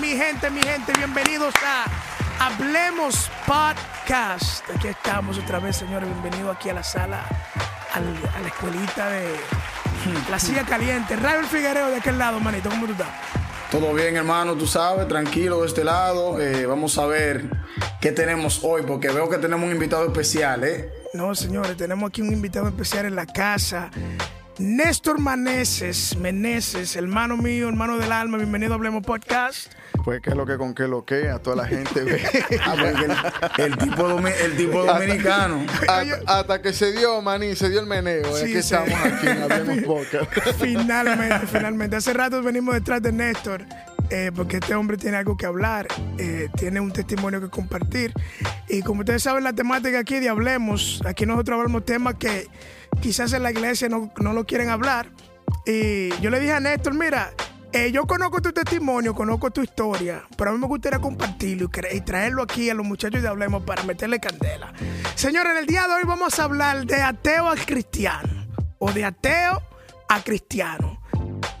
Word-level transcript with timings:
mi 0.00 0.08
gente, 0.16 0.50
mi 0.50 0.62
gente, 0.62 0.92
bienvenidos 0.96 1.54
a 1.64 1.84
Hablemos 2.46 3.30
Podcast. 3.46 4.68
Aquí 4.74 4.88
estamos 4.88 5.38
otra 5.38 5.58
vez, 5.58 5.76
señores, 5.76 6.08
bienvenidos 6.08 6.56
aquí 6.56 6.70
a 6.70 6.74
la 6.74 6.82
sala, 6.82 7.24
al- 7.92 8.30
a 8.36 8.40
la 8.40 8.48
escuelita 8.48 9.10
de 9.10 9.28
la 10.30 10.38
silla 10.38 10.64
caliente. 10.64 11.16
Raúl 11.16 11.44
Figuereo 11.46 11.88
de 11.90 11.96
aquel 11.96 12.18
lado, 12.18 12.40
manito, 12.40 12.70
¿cómo 12.70 12.86
tú 12.86 12.92
estás? 12.92 13.08
Todo 13.70 13.92
bien, 13.94 14.16
hermano, 14.16 14.54
tú 14.56 14.66
sabes, 14.66 15.06
tranquilo 15.06 15.60
de 15.60 15.66
este 15.68 15.84
lado. 15.84 16.40
Eh, 16.40 16.66
vamos 16.66 16.96
a 16.98 17.06
ver 17.06 17.44
qué 18.00 18.10
tenemos 18.12 18.60
hoy, 18.64 18.82
porque 18.86 19.08
veo 19.10 19.28
que 19.28 19.38
tenemos 19.38 19.66
un 19.66 19.72
invitado 19.72 20.06
especial, 20.06 20.64
¿eh? 20.64 20.88
No, 21.14 21.34
señores, 21.34 21.76
tenemos 21.76 22.08
aquí 22.08 22.22
un 22.22 22.32
invitado 22.32 22.68
especial 22.68 23.04
en 23.06 23.14
la 23.16 23.26
casa. 23.26 23.90
Néstor 24.58 25.18
Maneses, 25.20 26.16
Meneses, 26.16 26.94
hermano 26.96 27.36
mío, 27.36 27.68
hermano 27.68 27.96
del 27.98 28.12
alma, 28.12 28.36
bienvenido 28.36 28.72
a 28.72 28.76
Hablemos 28.76 29.02
Podcast. 29.04 29.72
Pues 30.04 30.20
qué 30.22 30.30
es 30.30 30.36
lo 30.36 30.46
que 30.46 30.56
con 30.56 30.74
qué 30.74 30.88
lo 30.88 31.04
que 31.04 31.28
a 31.28 31.38
toda 31.40 31.56
la 31.56 31.66
gente 31.66 32.02
ve. 32.02 32.20
Ah, 32.66 32.74
el, 33.58 33.64
el 33.64 33.78
tipo, 33.78 34.08
domi- 34.08 34.32
el 34.44 34.56
tipo 34.56 34.84
dominicano. 34.84 35.64
hasta, 35.88 36.38
hasta 36.38 36.62
que 36.62 36.72
se 36.72 36.92
dio, 36.92 37.20
maní, 37.22 37.54
se 37.56 37.68
dio 37.70 37.80
el 37.80 37.86
meneo. 37.86 38.24
Sí, 38.36 38.44
es 38.44 38.52
que 38.52 38.62
sí. 38.62 38.74
estamos 38.74 38.94
aquí 39.04 39.26
Hablemos 39.28 39.78
Podcast. 39.86 40.32
Finalmente, 40.60 41.46
finalmente. 41.46 41.96
Hace 41.96 42.12
rato 42.12 42.42
venimos 42.42 42.74
detrás 42.74 43.02
de 43.02 43.12
Néstor, 43.12 43.64
eh, 44.10 44.30
porque 44.34 44.56
este 44.58 44.74
hombre 44.74 44.96
tiene 44.96 45.16
algo 45.18 45.36
que 45.36 45.46
hablar, 45.46 45.86
eh, 46.18 46.48
tiene 46.56 46.80
un 46.80 46.92
testimonio 46.92 47.40
que 47.40 47.48
compartir. 47.48 48.12
Y 48.68 48.82
como 48.82 49.00
ustedes 49.00 49.22
saben, 49.22 49.44
la 49.44 49.52
temática 49.52 49.98
aquí 50.00 50.18
de 50.20 50.28
Hablemos, 50.28 51.02
aquí 51.06 51.26
nosotros 51.26 51.56
hablamos 51.58 51.84
temas 51.84 52.14
que 52.14 52.46
quizás 53.00 53.32
en 53.32 53.42
la 53.42 53.50
iglesia 53.50 53.88
no, 53.88 54.12
no 54.18 54.32
lo 54.32 54.44
quieren 54.46 54.70
hablar. 54.70 55.08
Y 55.66 56.10
yo 56.20 56.30
le 56.30 56.40
dije 56.40 56.52
a 56.52 56.60
Néstor, 56.60 56.94
mira, 56.94 57.30
eh, 57.72 57.92
yo 57.92 58.06
conozco 58.06 58.40
tu 58.40 58.52
testimonio, 58.52 59.14
conozco 59.14 59.50
tu 59.50 59.62
historia, 59.62 60.24
pero 60.36 60.50
a 60.50 60.52
mí 60.52 60.58
me 60.58 60.66
gustaría 60.66 60.98
compartirlo 60.98 61.70
y, 61.92 62.00
traerlo 62.00 62.42
aquí 62.42 62.70
a 62.70 62.74
los 62.74 62.86
muchachos 62.86 63.22
de 63.22 63.28
Hablemos 63.28 63.62
para 63.62 63.82
meterle 63.84 64.18
candela. 64.18 64.72
Señores, 65.14 65.52
en 65.52 65.58
el 65.58 65.66
día 65.66 65.86
de 65.86 65.94
hoy 65.94 66.02
vamos 66.04 66.38
a 66.38 66.44
hablar 66.44 66.86
de 66.86 67.02
ateo 67.02 67.48
a 67.48 67.56
cristiano 67.56 68.46
o 68.78 68.92
de 68.92 69.04
ateo 69.04 69.62
a 70.08 70.22
cristiano. 70.22 71.00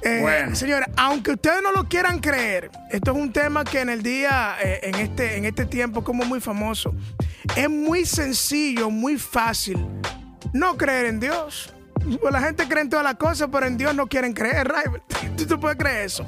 Eh, 0.02 0.20
Bueno. 0.22 0.56
Señores, 0.56 0.88
aunque 0.96 1.32
ustedes 1.32 1.62
no 1.62 1.72
lo 1.72 1.88
quieran 1.88 2.20
creer, 2.20 2.70
esto 2.90 3.12
es 3.12 3.16
un 3.16 3.32
tema 3.32 3.64
que 3.64 3.80
en 3.80 3.90
el 3.90 4.02
día, 4.02 4.56
eh, 4.62 4.80
en, 4.82 4.94
este, 4.96 5.36
en 5.36 5.44
este 5.44 5.66
tiempo, 5.66 6.02
como 6.02 6.24
muy 6.24 6.40
famoso, 6.40 6.94
es 7.56 7.68
muy 7.68 8.04
sencillo, 8.04 8.90
muy 8.90 9.18
fácil 9.18 9.86
no 10.52 10.76
creer 10.76 11.06
en 11.06 11.20
Dios. 11.20 11.74
Pues 12.20 12.32
la 12.32 12.40
gente 12.40 12.66
cree 12.68 12.82
en 12.82 12.88
todas 12.90 13.04
las 13.04 13.14
cosas, 13.16 13.48
pero 13.52 13.66
en 13.66 13.76
Dios 13.76 13.94
no 13.94 14.06
quieren 14.06 14.32
creer, 14.32 14.68
right? 14.68 15.02
¿Tú, 15.36 15.46
tú 15.46 15.60
puedes 15.60 15.78
creer 15.78 16.06
eso? 16.06 16.24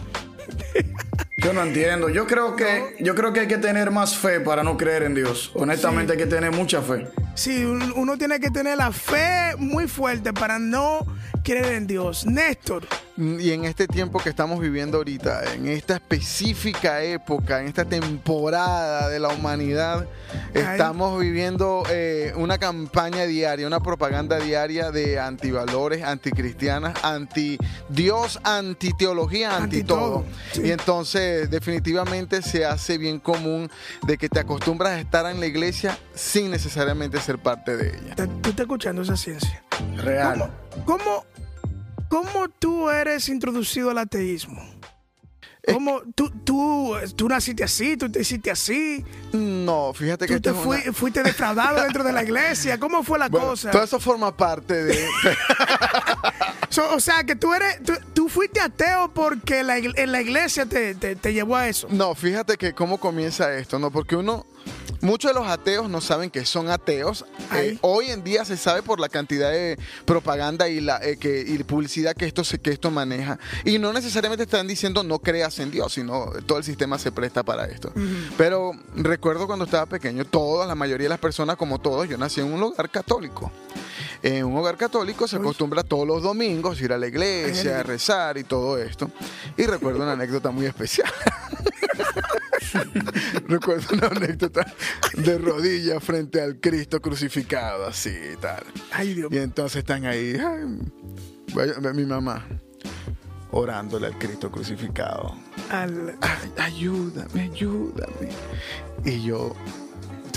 Yo 1.39 1.53
no 1.53 1.63
entiendo. 1.63 2.09
Yo 2.09 2.27
creo 2.27 2.55
que, 2.55 2.95
yo 3.01 3.15
creo 3.15 3.33
que 3.33 3.41
hay 3.41 3.49
que 3.49 3.59
tener 3.59 3.91
más 3.91 4.17
fe 4.17 4.39
para 4.41 4.63
no 4.63 4.77
creer 4.77 5.03
en 5.03 5.15
Dios. 5.15 5.51
Honestamente, 5.55 6.13
hay 6.13 6.19
que 6.19 6.27
tener 6.27 6.53
mucha 6.53 6.81
fe. 6.83 7.09
Sí, 7.35 7.65
un- 7.65 7.93
uno 7.97 8.17
tiene 8.17 8.39
que 8.39 8.51
tener 8.51 8.77
la 8.79 8.93
fe 8.93 9.57
muy 9.59 9.89
fuerte 9.89 10.33
para 10.33 10.59
no 10.59 11.01
creer 11.43 11.73
en 11.75 11.87
Dios. 11.87 12.25
Néstor, 12.27 12.87
Y 13.17 13.51
en 13.53 13.65
este 13.65 13.87
tiempo 13.87 14.19
que 14.19 14.31
estamos 14.31 14.59
viviendo 14.61 14.99
ahorita, 14.99 15.53
en 15.55 15.69
esta 15.69 15.95
específica 15.95 17.03
época, 17.03 17.61
en 17.61 17.69
esta 17.69 17.85
temporada 17.85 19.09
de 19.09 19.19
la 19.21 19.29
humanidad, 19.29 20.07
Ay. 20.55 20.63
estamos 20.63 21.21
viviendo 21.21 21.83
eh, 21.91 22.33
una 22.37 22.59
campaña 22.59 23.25
diaria, 23.25 23.67
una 23.67 23.81
propaganda 23.81 24.39
diaria 24.39 24.91
de 24.91 25.19
antivalores, 25.21 26.03
anticristianas, 26.03 27.05
anti 27.05 27.59
Dios, 27.89 28.41
anti 28.45 28.93
teología, 28.97 29.51
anti, 29.57 29.77
Anti 29.77 29.85
todo. 29.85 30.01
todo, 30.01 30.25
sí. 30.53 30.63
Y 30.65 30.71
entonces 30.71 31.51
definitivamente 31.51 32.41
se 32.43 32.65
hace 32.65 32.97
bien 32.99 33.19
común 33.21 33.71
de 34.07 34.17
que 34.17 34.29
te 34.29 34.41
acostumbras 34.41 34.93
a 34.93 35.01
estar 35.01 35.27
en 35.27 35.39
la 35.41 35.47
iglesia 35.47 35.99
sin 36.15 36.51
necesariamente 36.51 37.21
ser 37.21 37.39
parte 37.39 37.77
de 37.77 37.89
ella. 37.89 38.15
tú 38.17 38.51
estás 38.51 38.61
escuchando 38.61 39.03
esa 39.03 39.17
ciencia. 39.17 39.63
Real. 39.97 40.51
¿Cómo, 40.85 41.25
cómo 42.09 42.49
tú 42.49 42.89
eres 42.91 43.29
introducido 43.29 43.91
al 43.91 43.99
ateísmo? 43.99 44.61
¿Cómo 45.73 46.03
tú, 46.17 46.29
tú, 46.45 46.93
tú 47.15 47.29
naciste 47.29 47.63
así, 47.63 47.97
tú 47.97 48.11
te 48.11 48.21
hiciste 48.23 48.51
así, 48.51 49.05
No, 49.33 49.93
fíjate 49.95 50.27
que 50.27 50.35
tú 50.35 50.41
te 50.41 50.51
una- 50.51 50.61
fui- 50.61 50.93
fuiste 50.93 51.23
defraudado 51.23 51.81
dentro 51.85 52.03
de 52.03 52.13
la 52.13 52.25
iglesia? 52.25 52.81
¿Cómo 52.81 53.05
fue 53.05 53.17
la 53.17 53.29
Bueno, 53.29 53.47
cosa? 53.51 53.71
todo 53.71 53.85
eso 53.85 54.01
forma 54.01 54.37
parte 54.37 54.83
de... 54.83 55.07
So, 56.69 56.95
o 56.95 57.01
sea, 57.01 57.23
que 57.25 57.37
tú 57.37 57.53
eres, 57.53 57.83
tú, 57.85 57.93
tú 58.15 58.29
fuiste 58.31 58.59
ateo 58.59 59.13
porque 59.13 59.63
la, 59.63 59.77
en 59.77 60.11
la 60.11 60.23
iglesia 60.23 60.65
te, 60.65 60.95
te- 60.95 61.17
te 61.17 61.33
llevó 61.35 61.57
a 61.57 61.69
eso. 61.69 61.87
No, 61.91 62.15
fíjate 62.15 62.57
que 62.57 62.73
cómo 62.73 62.99
comienza 62.99 63.53
esto, 63.55 63.79
¿no? 63.79 63.91
Porque 63.91 64.17
uno, 64.17 64.47
muchos 65.03 65.31
de 65.31 65.35
los 65.39 65.47
ateos 65.47 65.91
no 65.91 66.01
saben 66.01 66.31
que 66.31 66.47
son 66.47 66.71
ateos. 66.71 67.25
Eh, 67.55 67.77
hoy 67.83 68.07
en 68.11 68.25
día 68.25 68.45
se 68.45 68.57
sabe 68.57 68.83
por 68.83 68.99
la 69.01 69.09
cantidad 69.09 69.51
de 69.51 69.79
propaganda 70.07 70.69
y 70.69 70.81
la 70.81 70.99
eh, 71.05 71.17
que, 71.19 71.45
y 71.47 71.63
publicidad 71.65 72.15
que 72.17 72.27
esto, 72.27 72.45
se- 72.45 72.59
que 72.61 72.71
esto 72.71 72.91
maneja. 72.91 73.39
Y 73.65 73.79
no 73.79 73.93
necesariamente 73.93 74.45
están 74.45 74.67
diciendo 74.67 75.03
no 75.03 75.19
creas 75.19 75.59
en 75.59 75.71
Dios, 75.71 75.93
sino 75.93 76.31
todo 76.47 76.59
el 76.59 76.65
sistema 76.65 76.99
se 76.99 77.13
presta 77.13 77.43
para 77.43 77.67
esto. 77.67 77.93
Pero 78.39 78.73
recuerdo 78.97 79.47
cuando 79.47 79.65
estaba 79.67 79.87
pequeño, 79.87 80.25
todas, 80.25 80.67
la 80.67 80.75
mayoría 80.75 81.05
de 81.07 81.11
las 81.11 81.19
personas, 81.19 81.57
como 81.57 81.79
todos, 81.81 82.09
yo 82.09 82.17
nací 82.17 82.41
en 82.41 82.53
un 82.53 82.63
hogar 82.63 82.89
católico. 82.91 83.51
En 84.23 84.45
un 84.45 84.57
hogar 84.57 84.77
católico 84.77 85.27
se 85.27 85.37
acostumbra 85.37 85.83
todos 85.83 86.07
los 86.07 86.23
domingos 86.23 86.81
ir 86.81 86.93
a 86.93 86.99
la 86.99 87.09
iglesia, 87.09 87.81
a 87.81 87.83
rezar 87.83 88.39
y 88.39 88.45
todo 88.45 88.79
esto. 88.79 89.11
Y 89.57 89.65
recuerdo 89.67 90.03
una 90.03 90.13
anécdota 90.13 90.51
muy 90.51 90.67
especial. 90.67 91.13
recuerdo 93.49 93.95
una 93.95 94.07
anécdota 94.09 94.65
de 95.15 95.39
rodillas 95.39 96.03
frente 96.03 96.41
al 96.41 96.59
Cristo 96.61 97.01
crucificado, 97.01 97.87
así 97.87 98.11
y 98.33 98.37
tal. 98.37 98.63
Ay, 98.93 99.15
Dios 99.15 99.33
Y 99.33 99.39
entonces 99.39 99.79
están 99.81 100.07
ahí, 100.07 100.37
ay, 100.39 100.65
mi 101.95 102.05
mamá, 102.05 102.47
orándole 103.51 104.07
al 104.07 104.19
Cristo 104.19 104.51
crucificado. 104.51 105.37
al- 105.71 106.17
Ay, 106.21 106.53
ayúdame, 106.59 107.43
ayúdame. 107.43 108.29
Y 109.05 109.23
yo, 109.23 109.55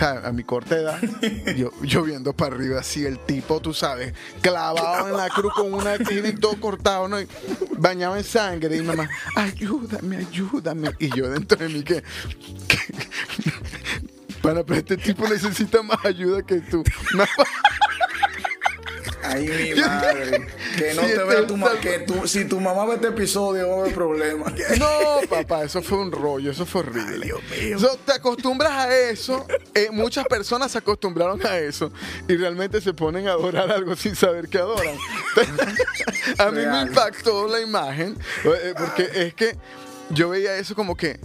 a 0.01 0.31
mi 0.33 0.43
corta 0.43 0.75
edad, 0.77 0.99
yo, 1.55 1.72
yo 1.81 2.03
viendo 2.03 2.33
para 2.33 2.55
arriba 2.55 2.81
así, 2.81 3.05
el 3.05 3.17
tipo, 3.19 3.61
tú 3.61 3.73
sabes, 3.73 4.13
clavado 4.41 5.07
en 5.07 5.16
la 5.16 5.29
cruz 5.29 5.53
con 5.53 5.73
una 5.73 5.97
tira 5.97 6.27
y 6.27 6.33
todo 6.35 6.59
cortado, 6.59 7.07
¿no? 7.07 7.22
Y 7.22 7.27
bañado 7.77 8.17
en 8.17 8.23
sangre. 8.25 8.75
Y 8.75 8.81
mamá, 8.81 9.09
ayúdame, 9.37 10.17
ayúdame. 10.17 10.91
Y 10.99 11.16
yo 11.16 11.29
dentro 11.29 11.57
de 11.57 11.69
mí 11.69 11.81
que... 11.83 12.01
que- 12.67 12.85
Para, 14.45 14.63
pero 14.63 14.79
este 14.79 14.97
tipo 14.97 15.28
necesita 15.28 15.81
más 15.81 16.03
ayuda 16.06 16.44
que 16.44 16.61
tú. 16.61 16.83
No, 17.13 17.25
Ay, 19.23 19.47
mi 19.47 19.81
madre. 19.81 20.47
Que 20.78 20.94
no 20.94 21.01
te 21.01 21.23
vea 21.23 21.47
tu 21.47 21.57
mamá. 21.57 21.79
Que 21.79 22.00
tú, 22.00 22.28
si 22.28 22.45
tu 22.45 22.59
mamá 22.59 22.85
ve 22.85 22.95
este 22.95 23.07
episodio, 23.07 23.67
va 23.69 23.75
a 23.75 23.79
haber 23.81 23.94
problemas. 23.94 24.53
No, 24.78 25.28
papá, 25.28 25.63
eso 25.63 25.81
fue 25.81 25.97
un 25.97 26.11
rollo, 26.11 26.51
eso 26.51 26.66
fue 26.66 26.81
horrible. 26.81 27.25
Dios 27.25 27.41
mío. 27.50 27.79
So, 27.79 27.97
te 28.05 28.13
acostumbras 28.13 28.72
a 28.72 28.95
eso, 28.95 29.47
eh, 29.73 29.89
muchas 29.91 30.25
personas 30.25 30.72
se 30.72 30.78
acostumbraron 30.78 31.44
a 31.45 31.57
eso 31.57 31.91
y 32.28 32.35
realmente 32.35 32.81
se 32.81 32.94
ponen 32.94 33.28
a 33.28 33.31
adorar 33.31 33.72
algo 33.72 33.95
sin 33.95 34.16
saber 34.16 34.47
que 34.47 34.59
adoran. 34.59 34.95
a 36.38 36.51
mí 36.51 36.61
me 36.66 36.81
impactó 36.81 37.47
la 37.47 37.61
imagen, 37.61 38.17
eh, 38.44 38.73
porque 38.78 39.09
es 39.13 39.34
que 39.34 39.57
yo 40.09 40.29
veía 40.29 40.57
eso 40.57 40.75
como 40.75 40.95
que, 40.95 41.19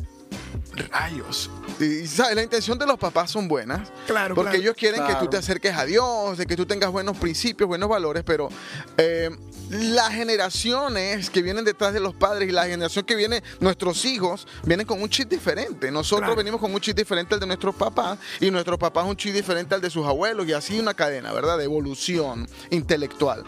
rayos. 0.88 1.50
Y 1.78 2.06
¿sabes? 2.06 2.34
la 2.36 2.42
intención 2.42 2.78
de 2.78 2.86
los 2.86 2.98
papás 2.98 3.30
son 3.30 3.48
buenas, 3.48 3.90
Claro, 4.06 4.34
porque 4.34 4.50
claro. 4.52 4.62
ellos 4.62 4.74
quieren 4.76 5.06
que 5.06 5.14
tú 5.16 5.26
te 5.28 5.36
acerques 5.36 5.74
a 5.76 5.84
Dios, 5.84 6.36
de 6.38 6.46
que 6.46 6.56
tú 6.56 6.66
tengas 6.66 6.90
buenos 6.90 7.16
principios, 7.16 7.68
buenos 7.68 7.88
valores, 7.88 8.22
pero 8.24 8.48
eh, 8.96 9.30
las 9.70 10.10
generaciones 10.12 11.30
que 11.30 11.42
vienen 11.42 11.64
detrás 11.64 11.92
de 11.92 12.00
los 12.00 12.14
padres 12.14 12.48
y 12.48 12.52
la 12.52 12.64
generación 12.66 13.04
que 13.04 13.14
viene, 13.16 13.42
nuestros 13.60 14.04
hijos, 14.04 14.46
vienen 14.64 14.86
con 14.86 15.00
un 15.00 15.08
chip 15.08 15.28
diferente. 15.28 15.90
Nosotros 15.90 16.20
Claro. 16.26 16.36
venimos 16.36 16.60
con 16.60 16.74
un 16.74 16.80
chip 16.80 16.96
diferente 16.96 17.34
al 17.34 17.40
de 17.40 17.46
nuestros 17.46 17.74
papás 17.74 18.18
y 18.40 18.50
nuestros 18.50 18.78
papás 18.78 19.06
un 19.06 19.16
chip 19.16 19.32
diferente 19.32 19.74
al 19.74 19.80
de 19.80 19.90
sus 19.90 20.04
abuelos 20.06 20.46
y 20.48 20.52
así 20.52 20.78
una 20.78 20.94
cadena, 20.94 21.32
¿verdad? 21.32 21.56
De 21.58 21.64
evolución 21.64 22.48
intelectual. 22.70 23.44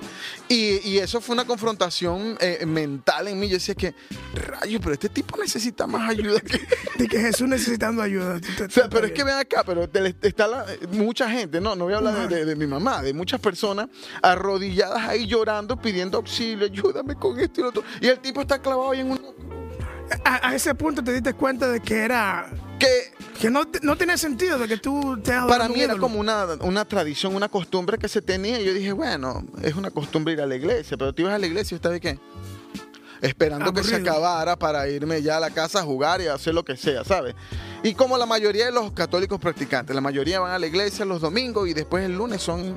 Y, 0.48 0.78
y 0.88 0.98
eso 0.98 1.20
fue 1.20 1.34
una 1.34 1.44
confrontación 1.44 2.36
eh, 2.40 2.64
mental 2.66 3.28
en 3.28 3.38
mí. 3.40 3.48
Yo 3.48 3.54
decía 3.54 3.74
que, 3.74 3.94
rayos, 4.34 4.80
pero 4.80 4.94
este 4.94 5.08
tipo 5.08 5.36
necesita 5.38 5.86
más 5.86 6.08
ayuda 6.10 6.40
que... 6.40 6.60
De 6.98 7.08
que 7.08 7.18
Jesús 7.22 7.48
necesitando 7.48 8.02
ayuda. 8.02 8.38
O 8.66 8.70
sea, 8.70 8.88
pero 8.90 9.06
es 9.06 9.12
que 9.12 9.24
ven 9.24 9.36
acá, 9.36 9.62
pero 9.64 9.88
está 10.22 10.46
la- 10.46 10.66
mucha 10.92 11.28
gente, 11.30 11.60
no, 11.60 11.74
no 11.76 11.84
voy 11.84 11.94
a 11.94 11.98
hablar 11.98 12.28
de, 12.28 12.36
de- 12.36 12.44
de 12.44 12.56
mi 12.56 12.66
mamá, 12.66 13.02
de 13.02 13.14
muchas 13.14 13.40
personas 13.40 13.88
arrodilladas 14.22 15.08
ahí 15.08 15.26
llorando, 15.26 15.76
pidiendo 15.76 16.18
auxilio, 16.18 16.66
ayúdame 16.66 17.14
con 17.16 17.38
esto 17.38 17.60
y 17.60 17.62
lo 17.64 17.68
otro. 17.70 17.82
Y 18.00 18.06
el 18.08 18.18
tipo 18.20 18.40
está 18.42 18.60
clavado 18.60 18.90
ahí 18.90 19.00
en 19.00 19.10
una... 19.12 19.20
bien. 19.20 19.34
a, 20.24 20.48
a 20.48 20.54
ese 20.54 20.74
punto 20.74 21.02
te 21.02 21.12
diste 21.12 21.34
cuenta 21.34 21.68
de 21.68 21.80
que 21.80 21.98
era. 21.98 22.50
Que 22.78 23.12
Que 23.40 23.50
no, 23.50 23.62
no 23.82 23.96
tenía 23.96 24.16
sentido 24.16 24.58
de 24.58 24.66
que 24.68 24.76
tú 24.76 25.18
te 25.22 25.32
para 25.48 25.68
mí 25.68 25.80
era 25.80 25.96
como 25.96 26.18
una, 26.20 26.46
una 26.60 26.84
tradición, 26.84 27.34
una 27.34 27.48
costumbre 27.48 27.98
que 27.98 28.08
se 28.08 28.20
tenía. 28.22 28.60
Y 28.60 28.64
yo 28.64 28.74
dije, 28.74 28.92
bueno, 28.92 29.44
es 29.62 29.74
una 29.74 29.90
costumbre 29.90 30.34
ir 30.34 30.40
a 30.40 30.46
la 30.46 30.56
iglesia, 30.56 30.96
pero 30.96 31.12
tú 31.12 31.22
ibas 31.22 31.34
a 31.34 31.38
la 31.38 31.46
iglesia 31.46 31.74
y 31.74 31.76
esta 31.76 31.88
vez 31.88 32.00
qué? 32.00 32.18
Esperando 33.22 33.72
que 33.72 33.84
se 33.84 33.94
acabara 33.94 34.58
para 34.58 34.88
irme 34.88 35.22
ya 35.22 35.36
a 35.36 35.40
la 35.40 35.50
casa 35.50 35.78
a 35.78 35.82
jugar 35.84 36.20
y 36.20 36.26
a 36.26 36.34
hacer 36.34 36.52
lo 36.52 36.64
que 36.64 36.76
sea, 36.76 37.04
¿sabes? 37.04 37.36
Y 37.84 37.94
como 37.94 38.18
la 38.18 38.26
mayoría 38.26 38.66
de 38.66 38.72
los 38.72 38.90
católicos 38.92 39.40
practicantes, 39.40 39.94
la 39.94 40.00
mayoría 40.00 40.40
van 40.40 40.50
a 40.50 40.58
la 40.58 40.66
iglesia 40.66 41.04
los 41.04 41.20
domingos 41.20 41.68
y 41.68 41.72
después 41.72 42.04
el 42.04 42.16
lunes 42.16 42.42
son 42.42 42.76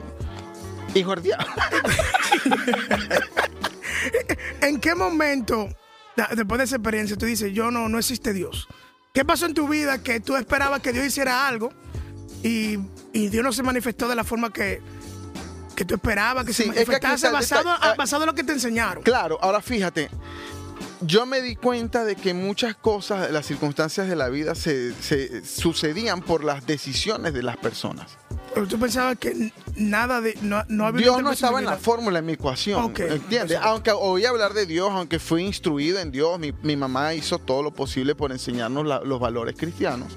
hijos 0.94 1.15
del. 1.15 1.33
¿En 4.62 4.80
qué 4.80 4.94
momento, 4.94 5.68
después 6.36 6.59
de 6.59 6.65
esa 6.65 6.75
experiencia, 6.75 7.18
tú 7.18 7.25
dices, 7.25 7.51
yo 7.51 7.71
no, 7.71 7.89
no 7.89 7.97
existe 7.97 8.31
Dios? 8.31 8.68
¿Qué 9.13 9.25
pasó 9.25 9.47
en 9.47 9.56
tu 9.56 9.68
vida 9.68 10.03
que 10.03 10.19
tú 10.19 10.36
esperabas 10.36 10.81
que 10.81 10.94
Dios 10.94 11.07
hiciera 11.07 11.47
algo 11.47 11.71
y, 12.44 12.77
y 13.13 13.30
Dios 13.30 13.44
no 13.44 13.51
se 13.51 13.63
manifestó 13.63 14.07
de 14.07 14.15
la 14.15 14.24
forma 14.24 14.53
que, 14.53 14.80
que 15.75 15.86
tú 15.86 15.95
esperabas 15.95 16.45
que 16.45 16.54
Sí, 16.54 16.63
se 16.63 16.69
es 16.69 16.75
que 16.89 16.95
aquí 16.95 17.06
manifestase 17.06 17.27
está 17.27 17.31
basado, 17.57 17.74
detalle. 17.74 17.92
a- 17.94 17.95
basado 17.95 18.24
en 18.24 18.27
lo 18.27 18.36
que 18.36 18.44
te 18.44 18.54
enseñaron? 18.54 19.04
Claro, 19.04 19.38
ahora 19.42 19.62
fíjate, 19.62 20.10
yo 21.01 21.25
me 21.25 21.42
di 21.42 21.56
cuenta 21.56 22.04
de 22.06 22.16
que 22.16 22.33
muchas 22.33 22.75
cosas, 22.75 23.30
las 23.31 23.45
circunstancias 23.45 24.07
de 24.07 24.16
la 24.16 24.30
vida 24.30 24.56
se, 24.56 24.94
se 25.01 25.45
sucedían 25.45 26.22
por 26.22 26.44
las 26.44 26.66
decisiones 26.66 27.33
de 27.33 27.44
las 27.44 27.57
personas. 27.57 28.18
Pero 28.54 28.68
tú 28.68 28.80
pensabas 28.80 29.18
que 29.19 29.51
nada 29.75 30.22
de. 30.22 30.38
No, 30.42 30.63
no 30.68 30.86
había 30.88 31.01
Dios 31.04 31.22
no 31.24 31.31
estaba 31.31 31.60
en 31.60 31.66
la 31.66 31.77
fórmula, 31.77 32.19
en 32.19 32.25
mi 32.25 32.33
ecuación. 32.33 32.83
Ok, 32.83 33.00
¿Entiendes? 33.00 33.57
Aunque 33.62 33.92
oí 33.92 34.25
hablar 34.25 34.54
de 34.54 34.66
Dios, 34.66 34.89
aunque 34.92 35.19
fui 35.19 35.44
instruido 35.44 36.00
en 36.00 36.12
Dios, 36.12 36.39
mi, 36.39 36.54
mi 36.63 36.75
mamá 36.75 37.13
hizo 37.13 37.39
todo 37.39 37.63
lo 37.63 37.74
posible 37.74 38.16
por 38.16 38.31
enseñarnos 38.31 38.86
la- 38.86 39.01
los 39.01 39.19
valores 39.19 39.56
cristianos. 39.57 40.13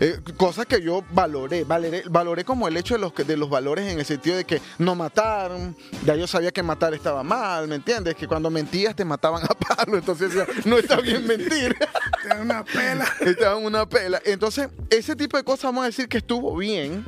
Eh, 0.00 0.20
cosas 0.36 0.66
que 0.66 0.82
yo 0.82 1.02
valoré, 1.12 1.64
valoré, 1.64 2.02
valoré 2.08 2.44
como 2.44 2.68
el 2.68 2.76
hecho 2.76 2.94
de 2.94 3.00
los, 3.00 3.14
de 3.14 3.36
los 3.36 3.48
valores 3.48 3.90
en 3.90 3.98
el 3.98 4.04
sentido 4.04 4.36
de 4.36 4.44
que 4.44 4.60
no 4.78 4.94
mataron, 4.94 5.74
ya 6.04 6.14
yo 6.16 6.26
sabía 6.26 6.50
que 6.52 6.62
matar 6.62 6.92
estaba 6.94 7.22
mal, 7.22 7.66
¿me 7.68 7.76
entiendes? 7.76 8.14
Que 8.14 8.26
cuando 8.28 8.50
mentías 8.50 8.94
te 8.94 9.04
mataban 9.04 9.42
a 9.44 9.48
palo, 9.48 9.96
entonces 9.96 10.32
no 10.66 10.76
está 10.78 10.96
bien 11.00 11.26
mentir. 11.26 11.76
Te 12.22 12.40
una 12.40 12.64
pela. 12.64 13.06
En 13.56 13.64
una 13.64 13.88
pela. 13.88 14.20
Entonces, 14.24 14.68
ese 14.90 15.16
tipo 15.16 15.36
de 15.36 15.44
cosas 15.44 15.64
vamos 15.64 15.82
a 15.84 15.86
decir 15.86 16.08
que 16.08 16.18
estuvo 16.18 16.56
bien, 16.56 17.04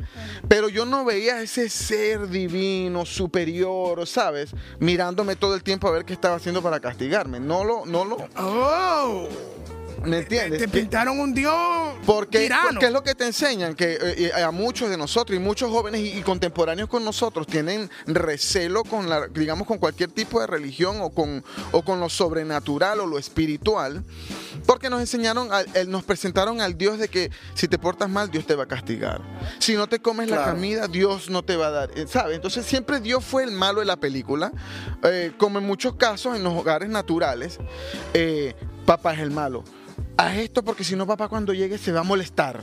pero 0.48 0.68
yo 0.68 0.84
no 0.86 1.04
veía 1.04 1.40
ese 1.42 1.68
ser 1.78 2.28
divino, 2.28 3.06
superior, 3.06 4.06
¿sabes? 4.06 4.50
Mirándome 4.80 5.36
todo 5.36 5.54
el 5.54 5.62
tiempo 5.62 5.88
a 5.88 5.92
ver 5.92 6.04
qué 6.04 6.12
estaba 6.12 6.36
haciendo 6.36 6.62
para 6.62 6.80
castigarme. 6.80 7.40
No 7.40 7.64
lo, 7.64 7.86
no 7.86 8.04
lo, 8.04 8.16
Oh, 8.36 9.28
¿me 10.04 10.10
te, 10.10 10.22
entiendes? 10.22 10.58
te 10.60 10.66
Que- 10.66 10.78
pintaron 10.80 11.18
un 11.20 11.32
Dios 11.34 11.87
porque, 12.08 12.50
porque 12.72 12.86
es 12.86 12.92
lo 12.92 13.02
que 13.02 13.14
te 13.14 13.26
enseñan, 13.26 13.74
que 13.74 13.92
eh, 14.00 14.32
eh, 14.34 14.42
a 14.42 14.50
muchos 14.50 14.88
de 14.88 14.96
nosotros 14.96 15.36
y 15.36 15.40
muchos 15.40 15.70
jóvenes 15.70 16.00
y, 16.00 16.18
y 16.18 16.22
contemporáneos 16.22 16.88
con 16.88 17.04
nosotros 17.04 17.46
tienen 17.46 17.90
recelo 18.06 18.82
con 18.82 19.10
la, 19.10 19.26
digamos, 19.28 19.66
con 19.66 19.76
cualquier 19.76 20.10
tipo 20.10 20.40
de 20.40 20.46
religión 20.46 20.96
o 21.02 21.10
con, 21.10 21.44
o 21.70 21.82
con 21.82 22.00
lo 22.00 22.08
sobrenatural 22.08 23.00
o 23.00 23.06
lo 23.06 23.18
espiritual, 23.18 24.02
porque 24.66 24.88
nos 24.88 25.00
enseñaron, 25.00 25.50
el- 25.74 25.90
nos 25.90 26.02
presentaron 26.02 26.62
al 26.62 26.78
Dios 26.78 26.98
de 26.98 27.08
que 27.08 27.30
si 27.52 27.68
te 27.68 27.78
portas 27.78 28.08
mal, 28.08 28.30
Dios 28.30 28.46
te 28.46 28.54
va 28.54 28.62
a 28.62 28.68
castigar. 28.68 29.20
Si 29.58 29.74
no 29.74 29.86
te 29.86 30.00
comes 30.00 30.30
la 30.30 30.36
Claro. 30.36 30.52
comida, 30.54 30.88
Dios 30.88 31.28
no 31.28 31.42
te 31.44 31.56
va 31.56 31.66
a 31.66 31.70
dar, 31.72 31.90
eh, 31.94 32.06
¿sabes? 32.08 32.36
Entonces 32.36 32.64
siempre 32.64 33.00
Dios 33.00 33.22
fue 33.22 33.44
el 33.44 33.50
malo 33.50 33.80
de 33.80 33.86
la 33.86 33.98
película, 33.98 34.50
eh, 35.02 35.32
como 35.36 35.58
en 35.58 35.66
muchos 35.66 35.94
casos 35.96 36.36
en 36.36 36.42
los 36.42 36.54
hogares 36.54 36.88
naturales, 36.88 37.58
eh, 38.14 38.54
papá 38.86 39.12
es 39.12 39.20
el 39.20 39.30
malo. 39.30 39.62
Haz 40.16 40.36
esto 40.38 40.64
porque 40.64 40.84
si 40.84 40.96
no 40.96 41.06
papá 41.06 41.28
cuando 41.28 41.52
llegue 41.52 41.78
se 41.78 41.92
va 41.92 42.00
a 42.00 42.04
molestar. 42.04 42.60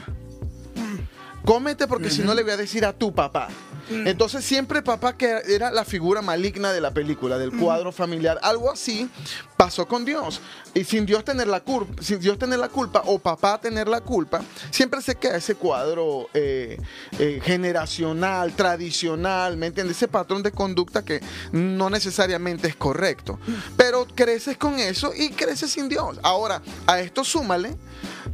Cómete 1.45 1.87
porque 1.87 2.09
si 2.09 2.21
no 2.23 2.33
le 2.33 2.43
voy 2.43 2.51
a 2.51 2.57
decir 2.57 2.85
a 2.85 2.93
tu 2.93 3.13
papá. 3.13 3.49
Entonces 3.89 4.43
siempre 4.43 4.81
papá 4.81 5.15
que 5.15 5.41
era 5.47 5.69
la 5.71 5.85
figura 5.85 6.23
maligna 6.23 6.73
de 6.73 6.81
la 6.81 6.91
película, 6.91 7.37
del 7.37 7.51
cuadro 7.51 7.91
familiar, 7.91 8.39
algo 8.41 8.71
así 8.71 9.09
pasó 9.57 9.87
con 9.87 10.03
Dios. 10.05 10.41
Y 10.73 10.83
sin 10.83 11.05
Dios 11.05 11.23
tener 11.23 11.47
la 11.47 11.61
culpa, 11.61 12.01
sin 12.01 12.19
Dios 12.19 12.37
tener 12.37 12.59
la 12.59 12.69
culpa 12.69 13.01
o 13.05 13.19
papá 13.19 13.59
tener 13.61 13.87
la 13.87 14.01
culpa, 14.01 14.41
siempre 14.71 15.01
se 15.01 15.15
queda 15.15 15.37
ese 15.37 15.55
cuadro 15.55 16.27
eh, 16.33 16.77
eh, 17.19 17.39
generacional, 17.43 18.53
tradicional, 18.53 19.55
¿me 19.57 19.67
entiendes? 19.67 19.97
Ese 19.97 20.07
patrón 20.07 20.43
de 20.43 20.51
conducta 20.51 21.03
que 21.05 21.21
no 21.51 21.89
necesariamente 21.89 22.67
es 22.67 22.75
correcto. 22.75 23.39
Pero 23.77 24.05
creces 24.13 24.57
con 24.57 24.79
eso 24.79 25.11
y 25.15 25.29
creces 25.29 25.71
sin 25.71 25.87
Dios. 25.87 26.19
Ahora, 26.23 26.61
a 26.87 26.99
esto 26.99 27.23
súmale 27.23 27.75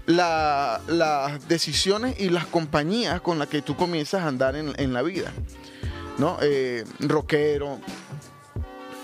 la- 0.07 0.81
las 0.87 1.47
decisiones 1.47 2.19
y 2.19 2.29
las 2.29 2.45
compañías 2.47 3.21
con 3.21 3.37
las 3.37 3.47
que 3.47 3.61
tú 3.61 3.75
comienzas 3.75 4.23
a 4.23 4.27
andar 4.27 4.55
en, 4.55 4.73
en 4.77 4.93
la 4.93 5.01
vida. 5.03 5.31
¿No? 6.17 6.37
Eh, 6.41 6.83
rockero, 6.99 7.79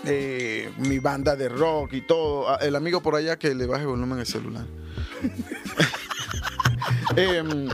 eh, 0.07 0.71
mi 0.77 0.99
banda 0.99 1.35
de 1.35 1.49
rock 1.49 1.93
y 1.93 2.01
todo. 2.01 2.49
Ah, 2.49 2.57
El 2.61 2.75
amigo 2.75 3.01
por 3.01 3.15
allá 3.15 3.37
que 3.37 3.53
le 3.53 3.65
baje 3.65 3.85
volumen 3.85 4.19
al 4.19 4.25
celular. 4.25 4.65
Em, 7.15 7.67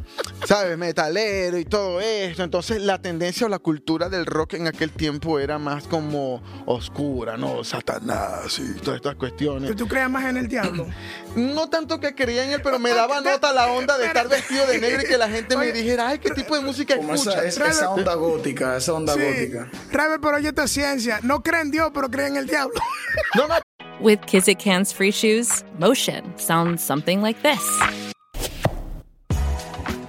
¿Sabes? 0.46 0.78
Metalero 0.78 1.58
y 1.58 1.66
todo 1.66 2.02
esto. 2.02 2.44
Entonces 2.44 2.82
la 2.82 3.02
tendencia 3.02 3.46
o 3.46 3.50
la 3.50 3.60
cultura 3.60 4.10
del 4.10 4.26
rock 4.26 4.56
en 4.56 4.68
aquel 4.68 4.92
tiempo 4.92 5.40
era 5.40 5.58
más 5.58 5.86
como 5.88 6.42
oscura, 6.66 7.38
¿no? 7.38 7.64
Satanás 7.64 8.60
y 8.60 8.74
todas 8.82 8.98
estas 8.98 9.16
cuestiones. 9.16 9.70
Que 9.72 9.76
tú 9.76 9.88
creas 9.88 10.10
más 10.10 10.26
en 10.26 10.38
el 10.38 10.48
diablo. 10.48 10.88
No 11.36 11.68
tanto 11.68 12.00
que 12.00 12.14
creía 12.14 12.44
en 12.46 12.52
él, 12.52 12.62
pero 12.62 12.78
me 12.78 12.92
daba 12.92 13.20
nota 13.20 13.52
la 13.54 13.66
onda 13.72 13.98
de 13.98 14.06
estar 14.06 14.30
vestido 14.30 14.68
de 14.68 14.80
negro 14.80 15.02
y 15.02 15.06
que 15.06 15.18
la 15.18 15.28
gente 15.28 15.58
me 15.58 15.72
dijera, 15.72 16.10
ay, 16.10 16.20
¿qué 16.20 16.30
tipo 16.30 16.56
de 16.56 16.62
música 16.62 16.94
escucha? 16.94 17.44
esa, 17.44 17.68
esa, 17.70 17.90
onda 17.90 18.14
gótica, 18.14 18.78
esa 18.78 18.94
onda 18.94 19.16
Sí. 19.16 19.20
gótica. 19.20 19.68
Raver, 19.92 20.20
pero 20.22 20.36
oye 20.38 20.50
esta 20.50 20.68
ciencia. 20.68 21.20
No 21.24 21.42
cree 21.42 21.62
en 21.62 21.72
Dios, 21.72 21.90
pero 21.92 22.12
cree 22.12 22.28
en 22.28 22.38
el 22.38 22.46
diablo. 22.46 22.80
No, 23.36 23.48
no, 23.48 23.56
With 24.00 24.20
Kizik 24.28 24.64
hands 24.68 24.94
free 24.94 25.10
shoes, 25.12 25.64
motion 25.80 26.22
sounds 26.38 26.84
something 26.84 27.20
like 27.22 27.42
this. 27.42 27.62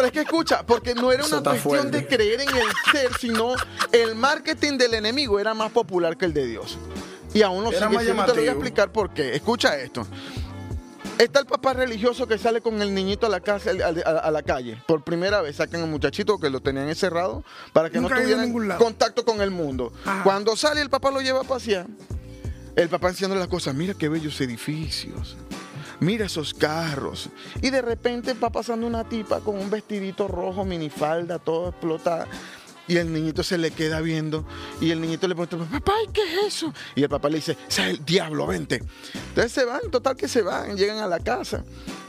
pero 0.00 0.06
es 0.06 0.12
que 0.12 0.20
escucha, 0.20 0.64
porque 0.64 0.94
no 0.94 1.12
era 1.12 1.24
una 1.26 1.42
cuestión 1.42 1.90
de 1.90 2.06
creer 2.06 2.40
en 2.40 2.48
el 2.48 2.68
ser, 2.90 3.10
sino 3.20 3.52
el 3.92 4.14
marketing 4.14 4.78
del 4.78 4.94
enemigo 4.94 5.38
era 5.38 5.52
más 5.52 5.70
popular 5.72 6.16
que 6.16 6.24
el 6.24 6.32
de 6.32 6.46
Dios. 6.46 6.78
Y 7.34 7.42
aún 7.42 7.62
más 7.64 8.02
siendo. 8.04 8.22
Te 8.24 8.28
lo 8.28 8.34
voy 8.40 8.48
a 8.48 8.52
explicar 8.52 8.92
por 8.92 9.12
qué. 9.12 9.34
Escucha 9.36 9.76
esto. 9.78 10.06
Está 11.18 11.40
el 11.40 11.44
papá 11.46 11.74
religioso 11.74 12.26
que 12.26 12.38
sale 12.38 12.62
con 12.62 12.80
el 12.80 12.94
niñito 12.94 13.26
a 13.26 13.28
la, 13.28 13.40
casa, 13.40 13.72
a, 13.72 14.08
a- 14.10 14.18
a 14.20 14.30
la 14.30 14.42
calle. 14.42 14.82
Por 14.86 15.04
primera 15.04 15.42
vez 15.42 15.56
sacan 15.56 15.82
al 15.82 15.88
muchachito 15.90 16.38
que 16.38 16.48
lo 16.48 16.60
tenían 16.60 16.88
encerrado 16.88 17.44
para 17.74 17.90
que 17.90 18.00
Nunca 18.00 18.14
no 18.14 18.22
tuvieran 18.22 18.44
contacto 18.78 19.22
con 19.26 19.42
el 19.42 19.50
mundo. 19.50 19.92
Ajá. 20.06 20.22
Cuando 20.24 20.56
sale 20.56 20.80
el 20.80 20.88
papá 20.88 21.10
lo 21.10 21.20
lleva 21.20 21.40
a 21.42 21.44
pasear. 21.44 21.86
El 22.74 22.88
papá 22.88 23.10
enseñando 23.10 23.36
las 23.36 23.48
cosas. 23.48 23.74
Mira 23.74 23.92
qué 23.92 24.08
bellos 24.08 24.40
edificios. 24.40 25.36
Mira 26.00 26.26
esos 26.26 26.54
carros. 26.54 27.28
Y 27.60 27.68
de 27.70 27.82
repente 27.82 28.32
va 28.32 28.50
pasando 28.50 28.86
una 28.86 29.04
tipa 29.04 29.40
con 29.40 29.58
un 29.58 29.68
vestidito 29.68 30.26
rojo, 30.28 30.64
minifalda, 30.64 31.38
todo 31.38 31.68
explotada. 31.68 32.26
Y 32.88 32.96
el 32.96 33.12
niñito 33.12 33.42
se 33.42 33.58
le 33.58 33.70
queda 33.70 34.00
viendo. 34.00 34.44
Y 34.80 34.90
el 34.90 35.00
niñito 35.00 35.28
le 35.28 35.34
pregunta, 35.34 35.58
papá, 35.70 35.92
¿y 36.08 36.12
qué 36.12 36.22
es 36.22 36.54
eso? 36.54 36.72
Y 36.94 37.02
el 37.02 37.08
papá 37.08 37.28
le 37.28 37.36
dice, 37.36 37.56
es 37.68 37.78
el 37.78 38.04
diablo, 38.04 38.46
vente. 38.46 38.82
Entonces 39.28 39.52
se 39.52 39.64
van, 39.64 39.90
total 39.90 40.16
que 40.16 40.28
se 40.28 40.42
van, 40.42 40.76
llegan 40.76 40.98
a 40.98 41.06
la 41.06 41.20
casa. 41.20 41.64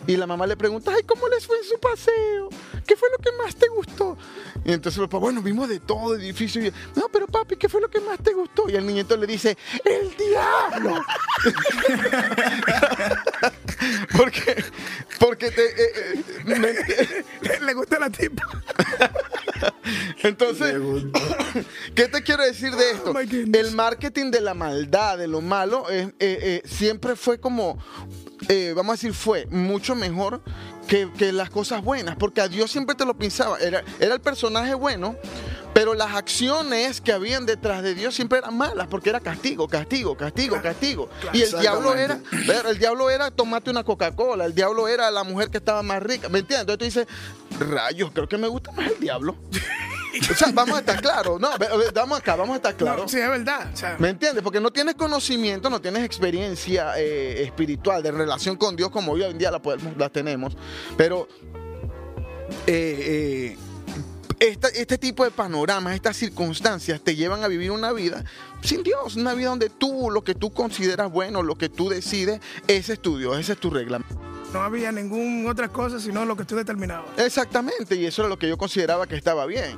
Y 0.07 0.17
la 0.17 0.25
mamá 0.25 0.47
le 0.47 0.57
pregunta, 0.57 0.91
ay, 0.95 1.03
¿cómo 1.03 1.27
les 1.27 1.45
fue 1.45 1.57
en 1.57 1.63
su 1.63 1.79
paseo? 1.79 2.49
¿Qué 2.87 2.95
fue 2.95 3.07
lo 3.11 3.23
que 3.23 3.31
más 3.43 3.55
te 3.55 3.67
gustó? 3.67 4.17
Y 4.65 4.71
entonces 4.71 4.99
el 4.99 5.07
papá, 5.07 5.19
bueno, 5.19 5.41
vimos 5.41 5.69
de 5.69 5.79
todo 5.79 6.15
edificio. 6.15 6.65
Y, 6.65 6.73
no, 6.95 7.07
pero 7.11 7.27
papi, 7.27 7.55
¿qué 7.55 7.69
fue 7.69 7.81
lo 7.81 7.89
que 7.89 7.99
más 7.99 8.17
te 8.23 8.33
gustó? 8.33 8.67
Y 8.67 8.75
el 8.75 8.85
niñito 8.85 9.15
le 9.15 9.27
dice, 9.27 9.57
el 9.85 10.15
diablo. 10.17 11.03
porque, 14.17 14.63
porque 15.19 15.51
te, 15.51 15.65
eh, 15.65 16.23
eh, 16.47 17.25
Le 17.61 17.73
gusta 17.73 17.99
la 17.99 18.09
tipa. 18.09 18.43
entonces. 20.23 20.75
¿Qué 21.95 22.07
te 22.07 22.23
quiero 22.23 22.43
decir 22.43 22.71
de 22.75 22.91
esto? 22.91 23.11
Oh, 23.11 23.13
goodness. 23.13 23.67
El 23.67 23.75
marketing 23.75 24.31
de 24.31 24.41
la 24.41 24.53
maldad, 24.53 25.17
de 25.17 25.27
lo 25.27 25.41
malo, 25.41 25.89
eh, 25.89 26.11
eh, 26.19 26.39
eh, 26.41 26.61
siempre 26.65 27.15
fue 27.15 27.39
como, 27.39 27.77
eh, 28.47 28.73
vamos 28.75 28.91
a 28.91 28.95
decir, 28.95 29.13
fue 29.13 29.45
mucho 29.47 29.95
mejor 29.95 30.41
que, 30.87 31.09
que 31.17 31.31
las 31.31 31.49
cosas 31.49 31.83
buenas, 31.83 32.15
porque 32.15 32.41
a 32.41 32.47
Dios 32.47 32.71
siempre 32.71 32.95
te 32.95 33.05
lo 33.05 33.13
pensaba. 33.15 33.57
Era, 33.59 33.83
era 33.99 34.13
el 34.13 34.21
personaje 34.21 34.73
bueno, 34.73 35.15
Pero 35.73 35.93
las 35.93 36.15
acciones 36.15 36.99
que 36.99 37.13
habían 37.13 37.45
detrás 37.45 37.81
de 37.81 37.95
Dios 37.95 38.13
siempre 38.13 38.39
eran 38.39 38.57
malas, 38.57 38.87
porque 38.87 39.09
era 39.09 39.19
castigo, 39.19 39.67
castigo, 39.67 40.15
castigo, 40.17 40.61
castigo. 40.61 41.09
Y 41.33 41.41
el 41.41 41.59
diablo 41.59 41.95
era, 41.95 42.19
el 42.69 42.77
diablo 42.77 43.09
era 43.09 43.31
tomate 43.31 43.69
una 43.69 43.83
Coca-Cola, 43.83 44.45
el 44.45 44.53
diablo 44.53 44.87
era 44.87 45.09
la 45.11 45.23
mujer 45.23 45.49
que 45.49 45.57
estaba 45.57 45.81
más 45.81 46.03
rica, 46.03 46.29
¿me 46.29 46.39
entiendes? 46.39 46.61
Entonces 46.61 46.77
tú 46.77 46.85
dices, 46.85 47.69
rayos, 47.69 48.11
creo 48.13 48.27
que 48.27 48.37
me 48.37 48.47
gusta 48.47 48.71
más 48.71 48.91
el 48.91 48.99
diablo. 48.99 49.35
O 50.29 50.33
sea, 50.33 50.49
vamos 50.53 50.75
a 50.75 50.79
estar 50.79 51.01
claros, 51.01 51.39
no, 51.39 51.49
vamos 51.93 52.19
acá, 52.19 52.35
vamos 52.35 52.55
a 52.55 52.57
estar 52.57 52.75
claros. 52.75 53.03
No, 53.03 53.07
sí, 53.07 53.17
es 53.17 53.29
verdad. 53.29 53.69
o 53.73 53.77
sea, 53.77 53.95
¿Me 53.97 54.09
entiendes? 54.09 54.43
Porque 54.43 54.59
no 54.59 54.69
tienes 54.69 54.95
conocimiento, 54.95 55.69
no 55.69 55.79
tienes 55.79 56.03
experiencia 56.03 56.99
eh, 56.99 57.43
espiritual 57.43 58.03
de 58.03 58.11
relación 58.11 58.57
con 58.57 58.75
Dios 58.75 58.89
como 58.89 59.13
hoy 59.13 59.23
en 59.23 59.37
día 59.37 59.51
la, 59.51 59.61
podemos, 59.61 59.95
la 59.95 60.09
tenemos. 60.09 60.57
Pero 60.97 61.29
eh, 62.67 63.55
eh, 63.57 63.57
esta- 64.41 64.67
este 64.69 64.97
tipo 64.97 65.23
de 65.23 65.31
panoramas, 65.31 65.95
estas 65.95 66.17
circunstancias 66.17 66.99
te 67.01 67.15
llevan 67.15 67.43
a 67.43 67.47
vivir 67.47 67.71
una 67.71 67.93
vida 67.93 68.25
sin 68.63 68.83
Dios, 68.83 69.15
una 69.15 69.33
vida 69.33 69.49
donde 69.49 69.69
tú, 69.69 70.09
lo 70.11 70.23
que 70.23 70.35
tú 70.35 70.51
consideras 70.51 71.11
bueno, 71.11 71.43
lo 71.43 71.55
que 71.57 71.69
tú 71.69 71.89
decides, 71.89 72.41
ese 72.67 72.93
es 72.93 72.99
tu 72.99 73.17
Dios, 73.17 73.39
ese 73.39 73.53
es 73.53 73.59
tu 73.59 73.69
regla. 73.69 74.01
no 74.53 74.61
había 74.61 74.91
ninguna 74.91 75.49
otra 75.51 75.69
cosa 75.69 75.97
sino 75.99 76.25
lo 76.25 76.35
que 76.35 76.43
tú 76.43 76.55
determinabas. 76.57 77.07
Exactamente, 77.17 77.95
y 77.95 78.05
eso 78.05 78.23
era 78.23 78.29
lo 78.29 78.37
que 78.37 78.49
yo 78.49 78.57
consideraba 78.57 79.07
que 79.07 79.15
estaba 79.15 79.45
bien. 79.45 79.77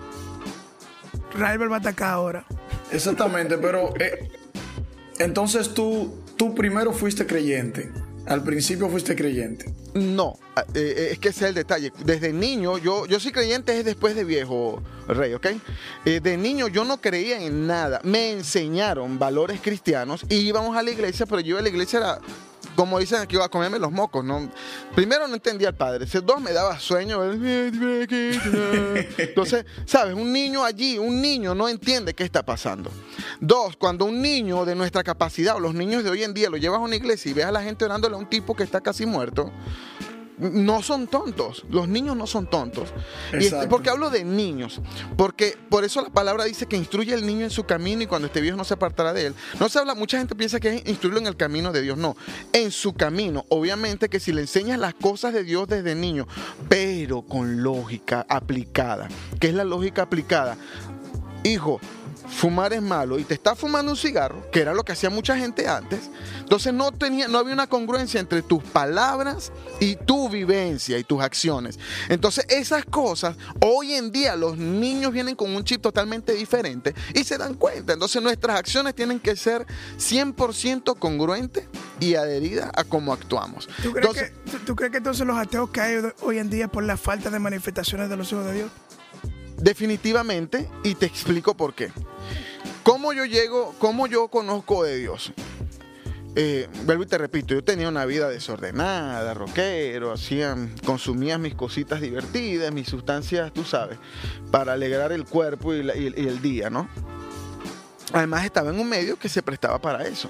Rival 1.35 1.71
va 1.71 1.75
a 1.75 1.79
atacar 1.79 2.09
ahora. 2.13 2.45
Exactamente, 2.91 3.57
pero 3.57 3.93
eh, 3.99 4.31
entonces 5.19 5.73
tú, 5.73 6.15
tú 6.37 6.55
primero 6.55 6.91
fuiste 6.93 7.25
creyente. 7.27 7.91
Al 8.25 8.43
principio 8.43 8.87
fuiste 8.89 9.15
creyente. 9.15 9.73
No, 9.93 10.39
eh, 10.55 10.63
eh, 10.75 11.09
es 11.11 11.19
que 11.19 11.29
ese 11.29 11.43
es 11.43 11.49
el 11.49 11.55
detalle. 11.55 11.91
Desde 12.05 12.31
niño, 12.31 12.77
yo, 12.77 13.05
yo 13.05 13.19
soy 13.19 13.31
creyente 13.31 13.77
es 13.77 13.83
después 13.83 14.15
de 14.15 14.23
viejo, 14.23 14.81
Rey, 15.07 15.33
¿ok? 15.33 15.47
Eh, 16.05 16.21
de 16.21 16.37
niño 16.37 16.67
yo 16.69 16.85
no 16.85 17.01
creía 17.01 17.41
en 17.41 17.67
nada. 17.67 17.99
Me 18.03 18.31
enseñaron 18.31 19.19
valores 19.19 19.59
cristianos 19.61 20.25
y 20.29 20.35
íbamos 20.35 20.77
a 20.77 20.83
la 20.83 20.91
iglesia, 20.91 21.25
pero 21.25 21.41
yo 21.41 21.57
a 21.57 21.61
la 21.61 21.69
iglesia 21.69 21.99
era, 21.99 22.19
como 22.75 22.99
dicen 22.99 23.19
aquí, 23.19 23.35
iba 23.35 23.45
a 23.45 23.49
comerme 23.49 23.79
los 23.79 23.91
mocos, 23.91 24.23
¿no? 24.23 24.49
Primero 24.95 25.27
no 25.27 25.35
entendía 25.35 25.69
al 25.69 25.75
padre. 25.75 26.05
Dos 26.05 26.41
me 26.41 26.53
daba 26.53 26.79
sueño. 26.79 27.23
Entonces, 29.17 29.65
¿sabes? 29.85 30.15
Un 30.15 30.31
niño 30.31 30.63
allí, 30.63 30.97
un 30.97 31.21
niño 31.21 31.53
no 31.55 31.69
entiende 31.69 32.13
qué 32.13 32.23
está 32.23 32.43
pasando. 32.43 32.91
Dos, 33.39 33.77
cuando 33.77 34.05
un 34.05 34.21
niño 34.21 34.65
de 34.65 34.75
nuestra 34.75 35.03
capacidad, 35.03 35.55
o 35.55 35.59
los 35.59 35.73
niños 35.73 36.03
de 36.03 36.09
hoy 36.09 36.23
en 36.23 36.33
día, 36.33 36.49
lo 36.49 36.57
llevas 36.57 36.79
a 36.79 36.83
una 36.83 36.95
iglesia 36.95 37.31
y 37.31 37.33
ves 37.33 37.45
a 37.45 37.51
la 37.51 37.61
gente 37.63 37.85
orándole 37.85 38.15
a 38.15 38.17
un 38.17 38.29
tipo 38.29 38.55
que 38.55 38.63
está 38.63 38.81
casi 38.81 39.05
muerto, 39.05 39.51
no 40.51 40.81
son 40.81 41.07
tontos. 41.07 41.65
Los 41.69 41.87
niños 41.87 42.15
no 42.15 42.27
son 42.27 42.47
tontos. 42.49 42.89
Y 43.33 43.45
este- 43.45 43.67
porque 43.67 43.89
hablo 43.89 44.09
de 44.09 44.23
niños. 44.23 44.81
Porque 45.17 45.57
por 45.69 45.83
eso 45.83 46.01
la 46.01 46.09
palabra 46.09 46.43
dice 46.43 46.65
que 46.65 46.75
instruye 46.77 47.13
al 47.13 47.25
niño 47.25 47.45
en 47.45 47.49
su 47.49 47.63
camino 47.63 48.01
y 48.01 48.07
cuando 48.07 48.27
esté 48.27 48.41
viejo 48.41 48.57
no 48.57 48.63
se 48.63 48.73
apartará 48.73 49.13
de 49.13 49.27
él. 49.27 49.35
No 49.59 49.69
se 49.69 49.79
habla, 49.79 49.95
mucha 49.95 50.17
gente 50.17 50.35
piensa 50.35 50.59
que 50.59 50.75
es 50.75 50.87
instruirlo 50.87 51.19
en 51.19 51.27
el 51.27 51.35
camino 51.37 51.71
de 51.71 51.81
Dios. 51.81 51.97
No, 51.97 52.15
en 52.51 52.71
su 52.71 52.93
camino. 52.93 53.45
Obviamente 53.49 54.09
que 54.09 54.19
si 54.19 54.31
le 54.31 54.41
enseñas 54.41 54.79
las 54.79 54.93
cosas 54.93 55.33
de 55.33 55.43
Dios 55.43 55.67
desde 55.67 55.95
niño, 55.95 56.27
pero 56.69 57.21
con 57.21 57.63
lógica 57.63 58.25
aplicada. 58.27 59.07
¿Qué 59.39 59.47
es 59.49 59.53
la 59.55 59.63
lógica 59.63 60.03
aplicada? 60.03 60.57
Hijo, 61.43 61.79
fumar 62.27 62.73
es 62.73 62.81
malo 62.81 63.19
y 63.19 63.23
te 63.23 63.33
estás 63.33 63.57
fumando 63.57 63.91
un 63.91 63.97
cigarro, 63.97 64.49
que 64.51 64.61
era 64.61 64.73
lo 64.73 64.83
que 64.83 64.91
hacía 64.91 65.09
mucha 65.09 65.37
gente 65.37 65.67
antes, 65.67 66.09
entonces 66.39 66.73
no, 66.73 66.91
tenía, 66.91 67.27
no 67.27 67.37
había 67.37 67.53
una 67.53 67.67
congruencia 67.67 68.19
entre 68.19 68.41
tus 68.41 68.63
palabras 68.63 69.51
y 69.79 69.95
tu 69.95 70.29
vivencia 70.29 70.97
y 70.97 71.03
tus 71.03 71.21
acciones. 71.21 71.79
Entonces 72.09 72.45
esas 72.49 72.85
cosas, 72.85 73.35
hoy 73.61 73.93
en 73.93 74.11
día 74.11 74.35
los 74.35 74.57
niños 74.57 75.11
vienen 75.11 75.35
con 75.35 75.55
un 75.55 75.63
chip 75.63 75.81
totalmente 75.81 76.33
diferente 76.33 76.93
y 77.13 77.23
se 77.23 77.37
dan 77.37 77.55
cuenta. 77.55 77.93
Entonces 77.93 78.21
nuestras 78.21 78.57
acciones 78.57 78.95
tienen 78.95 79.19
que 79.19 79.35
ser 79.35 79.65
100% 79.97 80.97
congruentes 80.97 81.67
y 81.99 82.15
adheridas 82.15 82.69
a 82.75 82.83
cómo 82.83 83.13
actuamos. 83.13 83.67
¿Tú 83.81 83.91
crees, 83.91 84.07
Entonces, 84.07 84.31
que, 84.31 84.51
tú, 84.51 84.57
tú 84.65 84.75
crees 84.75 84.91
que 84.91 84.97
entonces 84.97 85.25
los 85.25 85.37
ateos 85.37 85.69
caen 85.71 86.13
hoy 86.21 86.39
en 86.39 86.49
día 86.49 86.67
por 86.67 86.83
la 86.83 86.97
falta 86.97 87.29
de 87.29 87.39
manifestaciones 87.39 88.09
de 88.09 88.17
los 88.17 88.31
hijos 88.31 88.45
de 88.45 88.53
Dios? 88.53 88.71
Definitivamente, 89.57 90.69
y 90.83 90.95
te 90.95 91.05
explico 91.05 91.55
por 91.55 91.73
qué. 91.73 91.91
¿Cómo 92.83 93.13
yo 93.13 93.23
llego, 93.23 93.73
cómo 93.79 94.07
yo 94.07 94.27
conozco 94.27 94.83
de 94.83 94.97
Dios? 94.97 95.31
Eh, 96.35 96.67
vuelvo 96.85 97.03
y 97.03 97.05
te 97.05 97.17
repito, 97.17 97.53
yo 97.53 97.63
tenía 97.63 97.87
una 97.87 98.05
vida 98.05 98.27
desordenada, 98.27 99.33
rockero, 99.33 100.11
hacía, 100.11 100.57
consumía 100.83 101.37
mis 101.37 101.55
cositas 101.55 102.01
divertidas, 102.01 102.73
mis 102.73 102.89
sustancias, 102.89 103.53
tú 103.53 103.63
sabes, 103.63 103.99
para 104.51 104.73
alegrar 104.73 105.13
el 105.13 105.23
cuerpo 105.23 105.73
y, 105.73 105.79
el 105.79 106.41
día, 106.41 106.69
¿no? 106.69 106.89
Además 108.11 108.43
estaba 108.43 108.71
en 108.71 108.79
un 108.79 108.89
medio 108.89 109.17
que 109.17 109.29
se 109.29 109.41
prestaba 109.41 109.79
para 109.79 110.05
eso. 110.05 110.27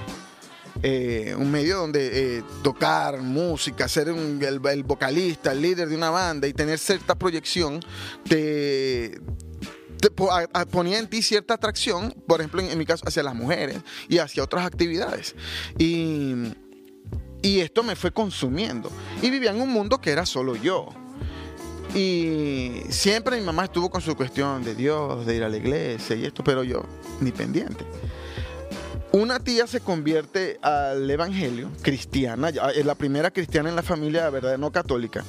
Eh, 0.84 1.34
un 1.38 1.50
medio 1.52 1.78
donde 1.78 2.38
eh, 2.38 2.44
tocar 2.62 3.22
música, 3.22 3.88
ser 3.88 4.10
el, 4.10 4.62
el 4.66 4.84
vocalista, 4.84 5.54
el 5.54 5.62
líder 5.62 5.88
de 5.88 5.96
una 5.96 6.10
banda 6.10 6.48
y 6.48 6.54
tener 6.54 6.78
cierta 6.78 7.16
proyección 7.16 7.80
te, 8.28 9.22
ponía 10.10 11.00
en 11.00 11.08
ti 11.08 11.22
cierta 11.22 11.56
atracción, 11.56 12.14
por 12.28 12.40
ejemplo, 12.42 12.62
en, 12.62 12.78
mi 12.78 12.86
caso, 12.86 13.06
hacia 13.08 13.24
las 13.24 13.36
mujeres 13.36 13.80
y 14.10 14.18
hacia 14.18 14.44
otras 14.44 14.66
actividades. 14.66 15.36
Y, 15.78 16.54
y 17.42 17.60
esto 17.60 17.84
me 17.84 17.96
fue 17.96 18.12
consumiendo. 18.12 18.92
Y 19.22 19.30
vivía 19.30 19.52
en 19.52 19.62
un 19.62 19.70
mundo 19.70 20.00
que 20.00 20.12
era 20.12 20.26
solo 20.26 20.56
yo. 20.56 20.90
Y 21.96 22.82
siempre 22.90 23.38
mi 23.38 23.46
mamá 23.46 23.66
estuvo 23.66 23.90
con 23.90 24.02
su 24.02 24.16
cuestión 24.16 24.64
de 24.64 24.74
Dios, 24.74 25.26
de 25.26 25.36
ir 25.36 25.44
a 25.44 25.50
la 25.50 25.58
iglesia 25.58 26.16
y 26.16 26.26
esto, 26.26 26.44
pero 26.44 26.64
yo 26.64 26.84
ni 27.22 27.32
pendiente. 27.32 27.86
Una 29.12 29.40
tía 29.40 29.68
se 29.68 29.80
convierte 29.80 30.58
al 30.64 31.08
evangelio, 31.08 31.70
cristiana, 31.84 32.50
es 32.50 32.84
la 32.84 32.96
primera 32.96 33.30
cristiana 33.30 33.70
en 33.70 33.76
la 33.76 33.84
familia, 33.84 34.28
¿verdad? 34.32 34.58
No 34.58 34.72
católica. 34.72 35.24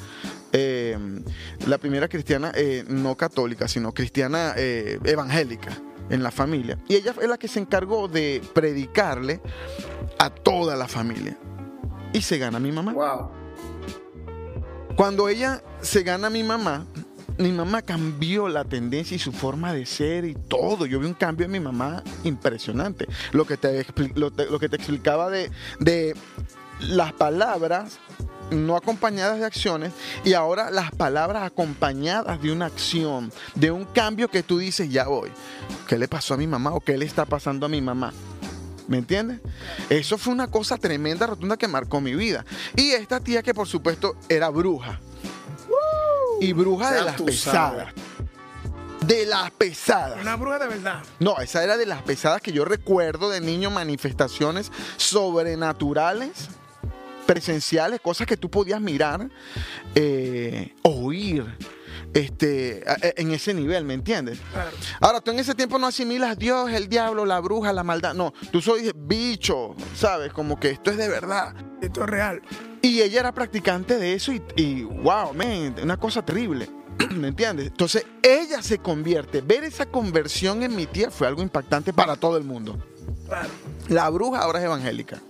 Eh, 0.56 0.96
la 1.66 1.78
primera 1.78 2.06
cristiana 2.08 2.52
eh, 2.54 2.84
no 2.86 3.16
católica, 3.16 3.66
sino 3.66 3.92
cristiana 3.92 4.54
eh, 4.56 5.00
evangélica 5.04 5.76
en 6.10 6.22
la 6.22 6.30
familia. 6.30 6.78
Y 6.88 6.94
ella 6.94 7.12
es 7.20 7.28
la 7.28 7.38
que 7.38 7.48
se 7.48 7.58
encargó 7.58 8.06
de 8.06 8.40
predicarle 8.54 9.40
a 10.18 10.30
toda 10.30 10.76
la 10.76 10.86
familia. 10.86 11.36
Y 12.12 12.22
se 12.22 12.38
gana 12.38 12.60
mi 12.60 12.70
mamá. 12.70 12.92
Wow. 12.92 13.30
Cuando 14.96 15.28
ella 15.28 15.60
se 15.80 16.04
gana 16.04 16.28
a 16.28 16.30
mi 16.30 16.44
mamá, 16.44 16.86
mi 17.36 17.50
mamá 17.50 17.82
cambió 17.82 18.48
la 18.48 18.64
tendencia 18.64 19.16
y 19.16 19.18
su 19.18 19.32
forma 19.32 19.72
de 19.72 19.86
ser 19.86 20.24
y 20.24 20.34
todo. 20.34 20.86
Yo 20.86 21.00
vi 21.00 21.06
un 21.06 21.14
cambio 21.14 21.46
en 21.46 21.50
mi 21.52 21.58
mamá 21.58 22.04
impresionante. 22.22 23.08
Lo 23.32 23.44
que 23.44 23.56
te, 23.56 23.84
lo 24.14 24.30
te- 24.30 24.46
lo 24.46 24.60
que 24.60 24.68
te 24.68 24.76
explicaba 24.76 25.30
de, 25.30 25.50
de 25.80 26.14
las 26.80 27.12
palabras 27.12 27.98
no 28.54 28.76
acompañadas 28.76 29.38
de 29.38 29.44
acciones 29.44 29.92
y 30.24 30.34
ahora 30.34 30.70
las 30.70 30.90
palabras 30.92 31.42
acompañadas 31.44 32.40
de 32.40 32.52
una 32.52 32.66
acción, 32.66 33.32
de 33.54 33.70
un 33.70 33.84
cambio 33.84 34.28
que 34.28 34.42
tú 34.42 34.58
dices, 34.58 34.90
ya 34.90 35.06
voy. 35.08 35.30
¿Qué 35.86 35.98
le 35.98 36.08
pasó 36.08 36.34
a 36.34 36.36
mi 36.36 36.46
mamá 36.46 36.72
o 36.72 36.80
qué 36.80 36.96
le 36.96 37.04
está 37.04 37.24
pasando 37.24 37.66
a 37.66 37.68
mi 37.68 37.80
mamá? 37.80 38.12
¿Me 38.86 38.98
entiendes? 38.98 39.40
Eso 39.88 40.18
fue 40.18 40.32
una 40.32 40.50
cosa 40.50 40.76
tremenda, 40.76 41.26
rotunda 41.26 41.56
que 41.56 41.68
marcó 41.68 42.00
mi 42.00 42.14
vida. 42.14 42.44
Y 42.76 42.90
esta 42.90 43.20
tía 43.20 43.42
que 43.42 43.54
por 43.54 43.66
supuesto 43.66 44.16
era 44.28 44.48
bruja. 44.50 45.00
Y 46.40 46.52
bruja 46.52 46.92
de 46.92 47.02
las 47.02 47.20
pesadas. 47.20 47.92
De 49.06 49.26
las 49.26 49.50
pesadas. 49.52 50.20
Una 50.20 50.36
bruja 50.36 50.58
de 50.58 50.68
verdad. 50.68 51.02
No, 51.20 51.38
esa 51.38 51.62
era 51.62 51.76
de 51.76 51.86
las 51.86 52.02
pesadas 52.02 52.40
que 52.40 52.52
yo 52.52 52.64
recuerdo 52.64 53.30
de 53.30 53.40
niño, 53.40 53.70
manifestaciones 53.70 54.72
sobrenaturales, 54.96 56.48
presenciales, 57.24 58.00
cosas 58.00 58.26
que 58.26 58.36
tú 58.36 58.50
podías 58.50 58.80
mirar, 58.80 59.28
eh, 59.94 60.74
oír. 60.82 61.44
Este, 62.12 62.84
a- 62.86 62.92
a- 62.92 63.12
en 63.16 63.32
ese 63.32 63.52
nivel, 63.52 63.84
¿me 63.84 63.94
entiendes? 63.94 64.38
Claro. 64.52 64.70
Ahora, 65.00 65.20
tú 65.20 65.32
en 65.32 65.40
ese 65.40 65.52
tiempo 65.54 65.78
no 65.80 65.88
asimilas 65.88 66.38
Dios, 66.38 66.70
el 66.70 66.88
diablo, 66.88 67.26
la 67.26 67.40
bruja, 67.40 67.72
la 67.72 67.82
maldad. 67.82 68.14
No, 68.14 68.32
tú 68.52 68.58
dices 68.60 68.92
bicho, 68.96 69.74
¿sabes? 69.96 70.32
Como 70.32 70.58
que 70.60 70.70
esto 70.70 70.92
es 70.92 70.96
de 70.96 71.08
verdad. 71.08 71.54
Esto 71.82 72.02
es 72.04 72.08
real. 72.08 72.40
Y 72.82 73.00
ella 73.02 73.18
era 73.20 73.32
practicante 73.32 73.98
de 73.98 74.14
eso 74.14 74.32
y, 74.32 74.40
y 74.54 74.82
wow, 74.84 75.34
man, 75.34 75.74
una 75.82 75.96
cosa 75.96 76.24
terrible. 76.24 76.68
¿Me 77.10 77.28
entiendes? 77.28 77.66
Entonces, 77.66 78.06
ella 78.22 78.62
se 78.62 78.78
convierte. 78.78 79.40
Ver 79.40 79.64
esa 79.64 79.86
conversión 79.86 80.62
en 80.62 80.76
mi 80.76 80.86
tía 80.86 81.10
fue 81.10 81.26
algo 81.26 81.42
impactante 81.42 81.92
para 81.92 82.14
todo 82.14 82.36
el 82.36 82.44
mundo. 82.44 82.78
Claro. 83.26 83.48
La 83.88 84.08
bruja 84.10 84.38
ahora 84.40 84.60
es 84.60 84.66
evangélica. 84.66 85.20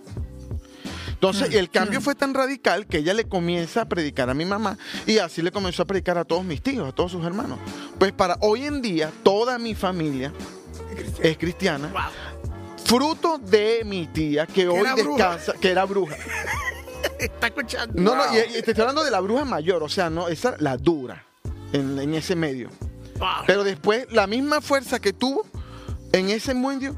Entonces, 1.30 1.54
el 1.54 1.70
cambio 1.70 2.02
fue 2.02 2.14
tan 2.14 2.34
radical 2.34 2.86
que 2.86 2.98
ella 2.98 3.14
le 3.14 3.24
comienza 3.24 3.82
a 3.82 3.84
predicar 3.86 4.28
a 4.28 4.34
mi 4.34 4.44
mamá 4.44 4.76
y 5.06 5.18
así 5.18 5.40
le 5.40 5.50
comenzó 5.50 5.82
a 5.82 5.86
predicar 5.86 6.18
a 6.18 6.24
todos 6.24 6.44
mis 6.44 6.62
tíos, 6.62 6.86
a 6.86 6.92
todos 6.92 7.12
sus 7.12 7.24
hermanos. 7.24 7.58
Pues 7.98 8.12
para 8.12 8.36
hoy 8.40 8.66
en 8.66 8.82
día, 8.82 9.10
toda 9.22 9.58
mi 9.58 9.74
familia 9.74 10.34
es 11.22 11.38
cristiana, 11.38 11.90
fruto 12.84 13.38
de 13.38 13.84
mi 13.86 14.06
tía 14.08 14.46
que 14.46 14.68
hoy 14.68 14.80
bruja. 14.80 14.94
descansa, 14.96 15.52
que 15.54 15.70
era 15.70 15.86
bruja. 15.86 16.14
Está 17.18 17.46
escuchando. 17.46 18.02
No, 18.02 18.14
no, 18.14 18.24
y, 18.34 18.58
y 18.58 18.62
te 18.62 18.72
estoy 18.72 18.82
hablando 18.82 19.02
de 19.02 19.10
la 19.10 19.20
bruja 19.20 19.46
mayor, 19.46 19.82
o 19.82 19.88
sea, 19.88 20.10
no, 20.10 20.28
esa 20.28 20.56
la 20.58 20.76
dura 20.76 21.24
en, 21.72 21.98
en 21.98 22.12
ese 22.12 22.36
medio. 22.36 22.68
Wow. 23.18 23.44
Pero 23.46 23.64
después, 23.64 24.06
la 24.10 24.26
misma 24.26 24.60
fuerza 24.60 24.98
que 24.98 25.14
tuvo 25.14 25.46
en 26.12 26.28
ese 26.28 26.52
mundo, 26.52 26.94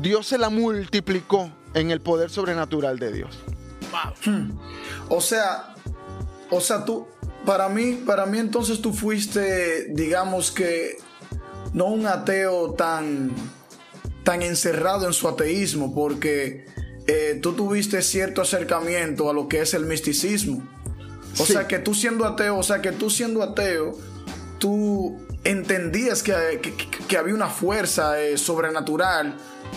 Dios 0.00 0.26
se 0.26 0.38
la 0.38 0.50
multiplicó 0.50 1.52
en 1.80 1.90
el 1.90 2.00
poder 2.00 2.30
sobrenatural 2.30 2.98
de 2.98 3.12
Dios. 3.12 3.38
Wow. 3.90 4.48
O 5.08 5.20
sea, 5.20 5.74
o 6.50 6.60
sea, 6.60 6.84
tú, 6.84 7.06
para 7.46 7.68
mí, 7.68 8.02
para 8.06 8.26
mí 8.26 8.38
entonces 8.38 8.80
tú 8.82 8.92
fuiste, 8.92 9.86
digamos 9.90 10.50
que, 10.50 10.98
no 11.72 11.86
un 11.86 12.06
ateo 12.06 12.72
tan, 12.74 13.30
tan 14.24 14.42
encerrado 14.42 15.06
en 15.06 15.12
su 15.12 15.28
ateísmo, 15.28 15.94
porque 15.94 16.66
eh, 17.06 17.38
tú 17.42 17.52
tuviste 17.54 18.02
cierto 18.02 18.42
acercamiento 18.42 19.30
a 19.30 19.32
lo 19.32 19.48
que 19.48 19.60
es 19.62 19.74
el 19.74 19.84
misticismo. 19.86 20.62
O 21.38 21.44
Sí. 21.46 21.52
sea, 21.52 21.68
que 21.68 21.78
tú 21.78 21.94
siendo 21.94 22.24
ateo, 22.26 22.56
o 22.58 22.62
sea, 22.62 22.80
que 22.82 22.92
tú 22.92 23.08
siendo 23.10 23.42
ateo, 23.42 23.96
tú 24.58 25.18
entendías 25.44 26.22
que, 26.22 26.32
que- 26.60 26.74
que- 26.74 26.88
que 27.06 27.16
había 27.16 27.34
una 27.34 27.48
fuerza 27.48 28.20
eh, 28.20 28.36
sobrenatural, 28.36 29.36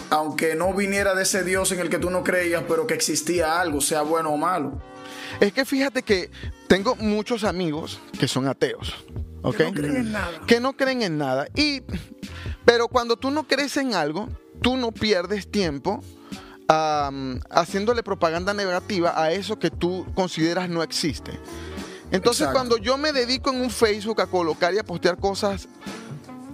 aunque 0.09 0.55
no 0.55 0.73
viniera 0.73 1.15
de 1.15 1.23
ese 1.23 1.43
Dios 1.43 1.71
en 1.71 1.79
el 1.79 1.89
que 1.89 1.97
tú 1.97 2.09
no 2.09 2.23
creías, 2.23 2.63
pero 2.67 2.87
que 2.87 2.93
existía 2.93 3.59
algo, 3.59 3.81
sea 3.81 4.01
bueno 4.01 4.31
o 4.31 4.37
malo. 4.37 4.81
Es 5.39 5.53
que 5.53 5.65
fíjate 5.65 6.03
que 6.03 6.29
tengo 6.67 6.95
muchos 6.95 7.43
amigos 7.43 7.99
que 8.19 8.27
son 8.27 8.47
ateos. 8.47 8.93
¿ok? 9.41 9.55
Que 9.57 9.63
no 9.63 9.73
creen 9.73 9.95
en 9.95 10.11
nada. 10.11 10.41
Que 10.45 10.59
no 10.59 10.73
creen 10.73 11.01
en 11.01 11.17
nada. 11.17 11.47
Y, 11.55 11.81
pero 12.65 12.87
cuando 12.87 13.17
tú 13.17 13.31
no 13.31 13.47
crees 13.47 13.77
en 13.77 13.93
algo, 13.93 14.29
tú 14.61 14.77
no 14.77 14.91
pierdes 14.91 15.49
tiempo 15.49 16.03
am, 16.67 17.39
haciéndole 17.49 18.03
propaganda 18.03 18.53
negativa 18.53 19.21
a 19.21 19.31
eso 19.31 19.59
que 19.59 19.71
tú 19.71 20.05
consideras 20.13 20.69
no 20.69 20.83
existe. 20.83 21.31
Entonces, 22.11 22.41
Exacto. 22.41 22.53
cuando 22.53 22.77
yo 22.77 22.97
me 22.97 23.13
dedico 23.13 23.51
en 23.51 23.61
un 23.61 23.69
Facebook 23.69 24.21
a 24.21 24.27
colocar 24.27 24.73
y 24.73 24.77
a 24.77 24.83
postear 24.83 25.17
cosas 25.17 25.69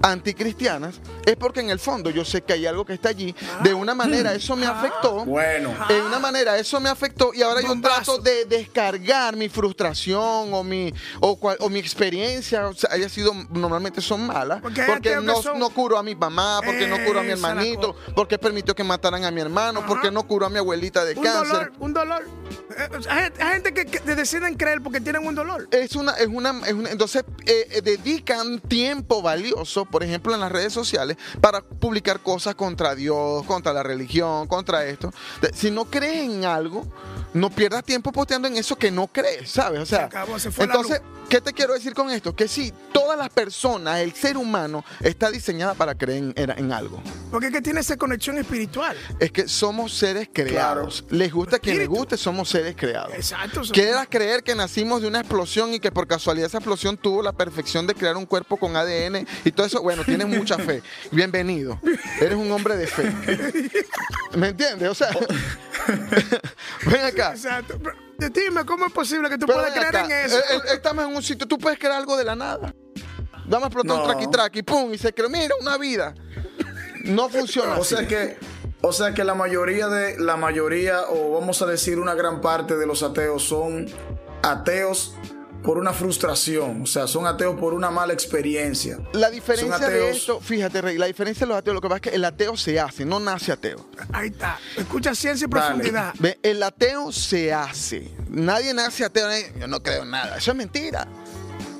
anticristianas, 0.01 0.99
es 1.25 1.35
porque 1.35 1.59
en 1.59 1.69
el 1.69 1.79
fondo 1.79 2.09
yo 2.09 2.23
sé 2.25 2.41
que 2.41 2.53
hay 2.53 2.65
algo 2.65 2.85
que 2.85 2.93
está 2.93 3.09
allí. 3.09 3.35
De 3.63 3.73
una 3.73 3.93
manera, 3.95 4.33
eso 4.33 4.55
me 4.55 4.65
afectó. 4.65 5.25
Bueno. 5.25 5.73
En 5.89 6.01
una 6.03 6.19
manera, 6.19 6.57
eso 6.57 6.79
me 6.79 6.89
afectó 6.89 7.33
y 7.33 7.41
ahora 7.41 7.61
yo 7.61 7.79
trato 7.81 8.17
de 8.19 8.45
descargar 8.45 9.35
mi 9.35 9.49
frustración 9.49 10.53
o 10.53 10.63
mi, 10.63 10.93
o, 11.19 11.37
cual- 11.39 11.57
o 11.59 11.69
mi 11.69 11.79
experiencia, 11.79 12.67
o 12.67 12.73
sea, 12.73 12.89
haya 12.93 13.09
sido, 13.09 13.33
normalmente 13.49 14.01
son 14.01 14.25
malas, 14.27 14.61
Porque 14.61 15.17
no, 15.21 15.41
son- 15.41 15.59
no 15.59 15.69
curó 15.69 15.97
a 15.97 16.03
mi 16.03 16.15
mamá, 16.15 16.61
porque 16.65 16.87
no 16.87 17.03
curó 17.05 17.19
a 17.19 17.23
mi 17.23 17.31
hermanito, 17.31 17.95
porque 18.15 18.37
permitió 18.37 18.75
que 18.75 18.83
mataran 18.83 19.23
a 19.25 19.31
mi 19.31 19.41
hermano, 19.41 19.83
porque 19.87 20.11
no 20.11 20.25
curó 20.27 20.45
a 20.45 20.49
mi 20.49 20.57
abuelita 20.59 21.03
de 21.05 21.15
Un 21.15 21.23
cáncer. 21.23 21.47
dolor, 21.47 21.73
un 21.79 21.93
dolor. 21.93 22.23
Eh, 22.77 23.31
Hay 23.39 23.53
gente 23.53 23.73
que, 23.73 23.85
que 23.85 23.99
deciden 24.15 24.55
creer 24.55 24.81
porque 24.81 25.01
tienen 25.01 25.25
un 25.25 25.33
dolor. 25.35 25.67
Es 25.71 25.95
una, 25.95 26.13
es 26.13 26.27
una, 26.27 26.59
es 26.65 26.73
una- 26.73 26.91
entonces 26.91 27.23
eh, 27.45 27.67
eh, 27.71 27.81
dedican 27.81 28.59
tiempo 28.59 29.21
valioso, 29.21 29.85
por 29.91 30.03
ejemplo, 30.03 30.33
en 30.33 30.39
las 30.39 30.51
redes 30.51 30.73
sociales, 30.73 31.17
para 31.41 31.61
publicar 31.61 32.19
cosas 32.21 32.55
contra 32.55 32.95
Dios, 32.95 33.45
contra 33.45 33.73
la 33.73 33.83
religión, 33.83 34.47
contra 34.47 34.85
esto. 34.85 35.13
Si 35.53 35.71
no 35.71 35.85
crees 35.85 36.29
en 36.29 36.45
algo, 36.45 36.85
no 37.33 37.49
pierdas 37.49 37.83
tiempo 37.83 38.11
posteando 38.11 38.47
en 38.47 38.57
eso 38.57 38.75
que 38.75 38.91
no 38.91 39.07
crees, 39.07 39.51
¿sabes? 39.51 39.81
O 39.81 39.85
sea, 39.85 40.05
acabó, 40.05 40.39
se 40.39 40.51
fue 40.51 40.67
la 40.67 40.73
entonces, 40.73 41.01
¿qué 41.29 41.41
te 41.41 41.53
quiero 41.53 41.73
decir 41.73 41.93
con 41.93 42.09
esto? 42.09 42.35
Que 42.35 42.47
sí, 42.47 42.73
todas 42.91 43.17
las 43.17 43.29
personas, 43.29 43.99
el 43.99 44.13
ser 44.13 44.37
humano, 44.37 44.83
está 45.01 45.29
diseñada 45.29 45.73
para 45.73 45.95
creer 45.95 46.33
en, 46.35 46.71
algo. 46.71 47.01
Porque 47.31 47.47
es 47.47 47.53
que 47.53 47.61
tiene 47.61 47.79
esa 47.81 47.97
conexión 47.97 48.37
espiritual. 48.37 48.95
Es 49.19 49.31
que 49.31 49.47
somos 49.47 49.93
seres 49.93 50.29
creados. 50.31 51.05
Les 51.09 51.31
gusta 51.31 51.59
quien 51.59 51.77
les 51.77 51.87
guste, 51.87 52.17
somos 52.17 52.49
seres 52.49 52.75
creados. 52.75 53.13
Exacto. 53.13 53.63
son- 53.63 53.73
Quieras 53.73 54.07
creer 54.09 54.43
que 54.43 54.55
nacimos 54.55 55.01
de 55.01 55.07
una 55.07 55.19
explosión 55.19 55.73
y 55.73 55.79
que 55.79 55.91
por 55.91 56.07
casualidad 56.07 56.47
esa 56.47 56.57
explosión 56.57 56.97
tuvo 56.97 57.21
la 57.21 57.33
perfección 57.33 57.87
de 57.87 57.93
crear 57.93 58.17
un 58.17 58.25
cuerpo 58.25 58.57
con 58.57 58.75
ADN 58.75 59.27
y 59.45 59.51
todo 59.51 59.65
eso, 59.67 59.81
bueno, 59.81 60.03
tienes 60.03 60.27
mucha 60.27 60.57
fe. 60.57 60.81
Bienvenido. 61.11 61.79
Eres 62.19 62.37
un 62.37 62.51
hombre 62.51 62.75
de 62.77 62.87
fe. 62.87 63.11
¿Me 64.37 64.49
entiendes? 64.49 64.89
O 64.89 64.95
sea, 64.95 65.09
ven 66.85 67.05
acá. 67.05 67.31
Exacto. 67.31 67.79
Pero, 68.17 68.33
Dime, 68.33 68.65
¿cómo 68.65 68.85
es 68.85 68.91
posible 68.93 69.29
que 69.29 69.37
tú 69.37 69.45
Pero 69.45 69.59
puedas 69.59 69.73
ven 69.73 69.83
creer 69.83 70.05
acá. 70.05 70.19
en 70.21 70.25
eso? 70.25 70.37
Eh, 70.37 70.41
eh, 70.51 70.73
Estamos 70.73 71.05
en 71.05 71.15
un 71.15 71.23
sitio, 71.23 71.47
tú 71.47 71.57
puedes 71.57 71.77
crear 71.79 71.93
algo 71.95 72.17
de 72.17 72.23
la 72.23 72.35
nada. 72.35 72.73
Vamos 73.45 73.63
a 73.63 73.67
explotar 73.67 73.95
un 73.95 74.01
No. 74.01 74.07
traqui 74.07 74.27
traqui, 74.29 74.63
pum, 74.63 74.93
y 74.93 74.97
se 74.97 75.13
creó, 75.13 75.29
mira, 75.29 75.53
una 75.61 75.77
vida. 75.77 76.13
No 77.05 77.29
funciona. 77.29 77.77
O 77.77 77.81
así. 77.81 77.95
sea 77.95 78.07
que, 78.07 78.37
o 78.81 78.91
sea 78.91 79.13
que 79.13 79.23
la 79.23 79.35
mayoría 79.35 79.87
de, 79.87 80.19
la 80.19 80.35
mayoría, 80.35 81.03
o 81.09 81.39
vamos 81.39 81.61
a 81.61 81.65
decir 81.65 81.99
una 81.99 82.13
gran 82.15 82.41
parte 82.41 82.75
de 82.75 82.85
los 82.85 83.03
ateos 83.03 83.43
son 83.43 83.87
ateos 84.43 85.15
por 85.63 85.77
una 85.77 85.91
frustración, 85.93 86.83
o 86.83 86.85
sea, 86.85 87.07
son 87.07 87.27
ateos 87.27 87.59
por 87.59 87.73
una 87.73 87.89
mala 87.91 88.13
experiencia. 88.13 88.99
La 89.13 89.29
diferencia 89.29 89.77
Son 89.77 89.81
de 89.81 89.85
ateos. 89.97 90.17
esto, 90.17 90.39
fíjate, 90.39 90.81
Rey, 90.81 90.97
la 90.97 91.07
diferencia 91.07 91.45
de 91.45 91.49
los 91.49 91.57
ateos, 91.57 91.75
lo 91.75 91.81
que 91.81 91.87
pasa 91.89 91.97
es 91.97 92.01
que 92.03 92.15
el 92.15 92.23
ateo 92.23 92.55
se 92.55 92.79
hace, 92.79 93.03
no 93.05 93.19
nace 93.19 93.51
ateo. 93.51 93.85
Ahí 94.13 94.29
está. 94.29 94.57
Escucha 94.77 95.13
ciencia 95.13 95.45
y 95.45 95.47
profundidad. 95.49 96.13
El 96.41 96.63
ateo 96.63 97.11
se 97.11 97.53
hace. 97.53 98.09
Nadie 98.29 98.73
nace 98.73 99.03
ateo. 99.03 99.27
nadie- 99.27 99.53
Yo 99.59 99.67
no 99.67 99.81
creo 99.83 100.03
en 100.03 100.11
nada. 100.11 100.37
Eso 100.37 100.51
es 100.51 100.57
mentira. 100.57 101.07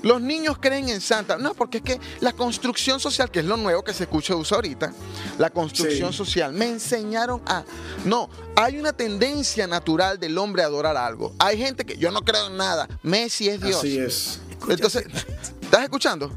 Los 0.03 0.21
niños 0.21 0.57
creen 0.59 0.89
en 0.89 1.01
Santa. 1.01 1.37
No, 1.37 1.53
porque 1.53 1.77
es 1.79 1.83
que 1.83 1.99
la 2.21 2.33
construcción 2.33 2.99
social, 2.99 3.29
que 3.31 3.39
es 3.39 3.45
lo 3.45 3.57
nuevo 3.57 3.83
que 3.83 3.93
se 3.93 4.03
escucha 4.03 4.35
usa 4.35 4.55
ahorita, 4.55 4.93
la 5.37 5.49
construcción 5.49 6.11
Sí. 6.11 6.17
social, 6.17 6.53
me 6.53 6.67
enseñaron 6.69 7.41
a. 7.45 7.63
No, 8.05 8.29
hay 8.55 8.77
una 8.77 8.93
tendencia 8.93 9.67
natural 9.67 10.19
del 10.19 10.37
hombre 10.37 10.63
a 10.63 10.65
adorar 10.67 10.97
algo. 10.97 11.33
Hay 11.39 11.57
gente 11.57 11.85
que 11.85 11.97
yo 11.97 12.11
no 12.11 12.21
creo 12.21 12.47
en 12.47 12.57
nada. 12.57 12.87
Messi 13.03 13.49
es 13.49 13.61
Dios. 13.61 13.77
Así 13.79 13.97
es. 13.97 14.39
Entonces, 14.69 15.05
¿estás 15.61 15.83
escuchando? 15.83 16.31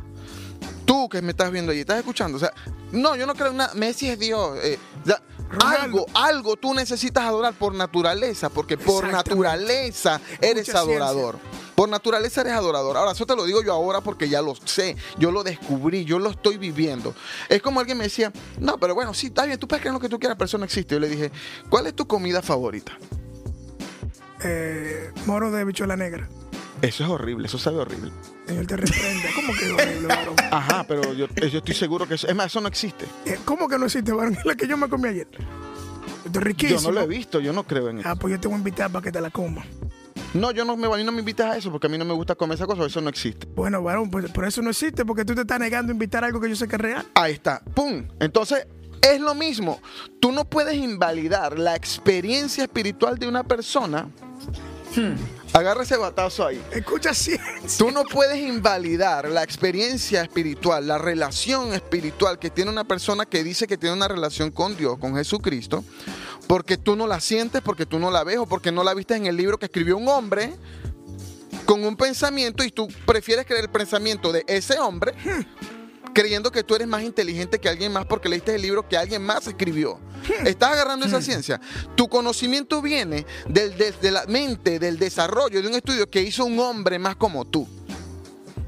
Tú 0.84 1.08
que 1.08 1.22
me 1.22 1.30
estás 1.30 1.50
viendo 1.52 1.70
allí, 1.72 1.80
¿estás 1.80 1.98
escuchando? 1.98 2.36
O 2.36 2.40
sea, 2.40 2.52
no, 2.92 3.14
yo 3.14 3.26
no 3.26 3.34
creo 3.34 3.48
en 3.50 3.58
nada. 3.58 3.72
Messi 3.74 4.08
es 4.08 4.18
Dios. 4.18 4.58
eh, 4.62 4.78
ya, 5.04 5.22
Ronaldo. 5.50 5.82
algo, 5.82 6.06
algo 6.14 6.56
tú 6.56 6.74
necesitas 6.74 7.24
adorar 7.24 7.54
por 7.54 7.74
naturaleza, 7.74 8.48
porque 8.48 8.78
por 8.78 9.08
naturaleza 9.08 10.20
eres 10.40 10.74
adorador. 10.74 11.38
Por 11.74 11.88
naturaleza 11.88 12.42
eres 12.42 12.52
adorador. 12.52 12.96
Ahora, 12.96 13.12
eso 13.12 13.26
te 13.26 13.34
lo 13.34 13.44
digo 13.44 13.62
yo 13.62 13.72
ahora 13.72 14.00
porque 14.00 14.28
ya 14.28 14.42
lo 14.42 14.54
sé. 14.54 14.96
Yo 15.18 15.30
lo 15.30 15.42
descubrí, 15.42 16.04
yo 16.04 16.18
lo 16.18 16.30
estoy 16.30 16.58
viviendo. 16.58 17.14
Es 17.48 17.62
como 17.62 17.80
alguien 17.80 17.98
me 17.98 18.04
decía, 18.04 18.32
no, 18.58 18.78
pero 18.78 18.94
bueno, 18.94 19.14
sí, 19.14 19.28
está 19.28 19.46
bien, 19.46 19.58
tú 19.58 19.66
puedes 19.66 19.80
creer 19.80 19.94
lo 19.94 20.00
que 20.00 20.08
tú 20.08 20.18
quieras, 20.18 20.36
pero 20.36 20.46
eso 20.46 20.58
no 20.58 20.64
existe. 20.64 20.94
Yo 20.94 21.00
le 21.00 21.08
dije, 21.08 21.32
¿cuál 21.68 21.86
es 21.86 21.94
tu 21.94 22.06
comida 22.06 22.42
favorita? 22.42 22.98
Eh, 24.44 25.10
moro 25.26 25.50
de 25.50 25.64
bichuela 25.64 25.96
negra. 25.96 26.28
Eso 26.82 27.04
es 27.04 27.10
horrible, 27.10 27.46
eso 27.46 27.58
sabe 27.58 27.78
horrible. 27.78 28.10
Señor, 28.46 28.66
te 28.66 28.76
reprenda. 28.76 29.28
¿Cómo 29.34 29.52
que 29.52 29.66
es 29.66 29.72
horrible, 29.72 30.06
varón? 30.08 30.36
Ajá, 30.50 30.84
pero 30.88 31.12
yo, 31.12 31.26
yo 31.34 31.58
estoy 31.58 31.74
seguro 31.74 32.08
que 32.08 32.14
eso, 32.14 32.26
es 32.26 32.34
más, 32.34 32.46
eso 32.46 32.60
no 32.60 32.68
existe. 32.68 33.04
Eh, 33.26 33.38
¿Cómo 33.44 33.68
que 33.68 33.78
no 33.78 33.84
existe, 33.86 34.12
varón? 34.12 34.34
Es 34.34 34.44
la 34.44 34.54
que 34.54 34.66
yo 34.66 34.76
me 34.76 34.88
comí 34.88 35.08
ayer. 35.08 35.28
Esto 36.24 36.38
es 36.38 36.44
riquísimo. 36.44 36.80
Yo 36.80 36.88
no 36.88 36.92
lo 36.92 37.00
he 37.02 37.06
visto, 37.06 37.40
yo 37.40 37.52
no 37.52 37.64
creo 37.66 37.90
en 37.90 38.00
eso. 38.00 38.08
Ah, 38.08 38.16
pues 38.16 38.32
yo 38.32 38.40
te 38.40 38.48
voy 38.48 38.54
a 38.54 38.58
invitar 38.58 38.90
para 38.90 39.02
que 39.02 39.12
te 39.12 39.20
la 39.20 39.30
comas. 39.30 39.66
No, 40.32 40.52
yo 40.52 40.64
no 40.64 40.76
me, 40.76 40.86
a 40.86 40.96
mí 40.96 41.02
no 41.02 41.12
me 41.12 41.20
invitas 41.20 41.54
a 41.54 41.56
eso 41.56 41.72
porque 41.72 41.88
a 41.88 41.90
mí 41.90 41.98
no 41.98 42.04
me 42.04 42.14
gusta 42.14 42.36
comer 42.36 42.54
esa 42.54 42.66
cosa, 42.66 42.86
eso 42.86 43.00
no 43.00 43.10
existe. 43.10 43.48
Bueno, 43.54 43.82
varón, 43.82 44.10
pues 44.10 44.30
por 44.30 44.44
eso 44.44 44.62
no 44.62 44.70
existe, 44.70 45.04
porque 45.04 45.24
tú 45.24 45.34
te 45.34 45.40
estás 45.40 45.58
negando 45.58 45.90
a 45.90 45.94
invitar 45.94 46.24
algo 46.24 46.40
que 46.40 46.48
yo 46.48 46.54
sé 46.54 46.68
que 46.68 46.76
es 46.76 46.80
real. 46.80 47.06
Ahí 47.14 47.32
está, 47.32 47.60
¡pum! 47.74 48.06
Entonces, 48.20 48.66
es 49.02 49.20
lo 49.20 49.34
mismo. 49.34 49.80
Tú 50.20 50.30
no 50.30 50.44
puedes 50.44 50.76
invalidar 50.76 51.58
la 51.58 51.74
experiencia 51.74 52.64
espiritual 52.64 53.18
de 53.18 53.26
una 53.26 53.42
persona. 53.42 54.08
Agarra 55.52 55.82
ese 55.82 55.96
batazo 55.96 56.46
ahí. 56.46 56.62
Escucha 56.70 57.12
ciencia. 57.12 57.78
Tú 57.78 57.90
no 57.90 58.04
puedes 58.04 58.38
invalidar 58.38 59.28
la 59.28 59.42
experiencia 59.42 60.22
espiritual, 60.22 60.86
la 60.86 60.98
relación 60.98 61.72
espiritual 61.74 62.38
que 62.38 62.50
tiene 62.50 62.70
una 62.70 62.84
persona 62.84 63.26
que 63.26 63.42
dice 63.42 63.66
que 63.66 63.76
tiene 63.76 63.96
una 63.96 64.06
relación 64.06 64.52
con 64.52 64.76
Dios, 64.76 64.98
con 64.98 65.16
Jesucristo, 65.16 65.84
porque 66.46 66.76
tú 66.76 66.94
no 66.94 67.06
la 67.06 67.20
sientes, 67.20 67.62
porque 67.62 67.84
tú 67.84 67.98
no 67.98 68.10
la 68.10 68.22
ves 68.22 68.38
o 68.38 68.46
porque 68.46 68.70
no 68.70 68.84
la 68.84 68.94
viste 68.94 69.16
en 69.16 69.26
el 69.26 69.36
libro 69.36 69.58
que 69.58 69.66
escribió 69.66 69.96
un 69.96 70.08
hombre 70.08 70.54
con 71.64 71.84
un 71.84 71.96
pensamiento 71.96 72.62
y 72.62 72.70
tú 72.70 72.88
prefieres 73.04 73.44
creer 73.44 73.64
el 73.64 73.70
pensamiento 73.70 74.32
de 74.32 74.44
ese 74.46 74.78
hombre 74.78 75.14
creyendo 76.12 76.50
que 76.52 76.62
tú 76.64 76.74
eres 76.74 76.88
más 76.88 77.02
inteligente 77.02 77.58
que 77.58 77.68
alguien 77.68 77.92
más 77.92 78.06
porque 78.06 78.28
leíste 78.28 78.54
el 78.54 78.62
libro 78.62 78.88
que 78.88 78.96
alguien 78.96 79.22
más 79.22 79.46
escribió. 79.46 79.98
Estás 80.44 80.72
agarrando 80.72 81.06
esa 81.06 81.22
ciencia. 81.22 81.60
Tu 81.96 82.08
conocimiento 82.08 82.82
viene 82.82 83.26
del, 83.48 83.76
de 83.76 84.10
la 84.10 84.26
mente, 84.26 84.78
del 84.78 84.98
desarrollo 84.98 85.60
de 85.62 85.68
un 85.68 85.74
estudio 85.74 86.08
que 86.10 86.22
hizo 86.22 86.44
un 86.44 86.58
hombre 86.60 86.98
más 86.98 87.16
como 87.16 87.44
tú. 87.44 87.66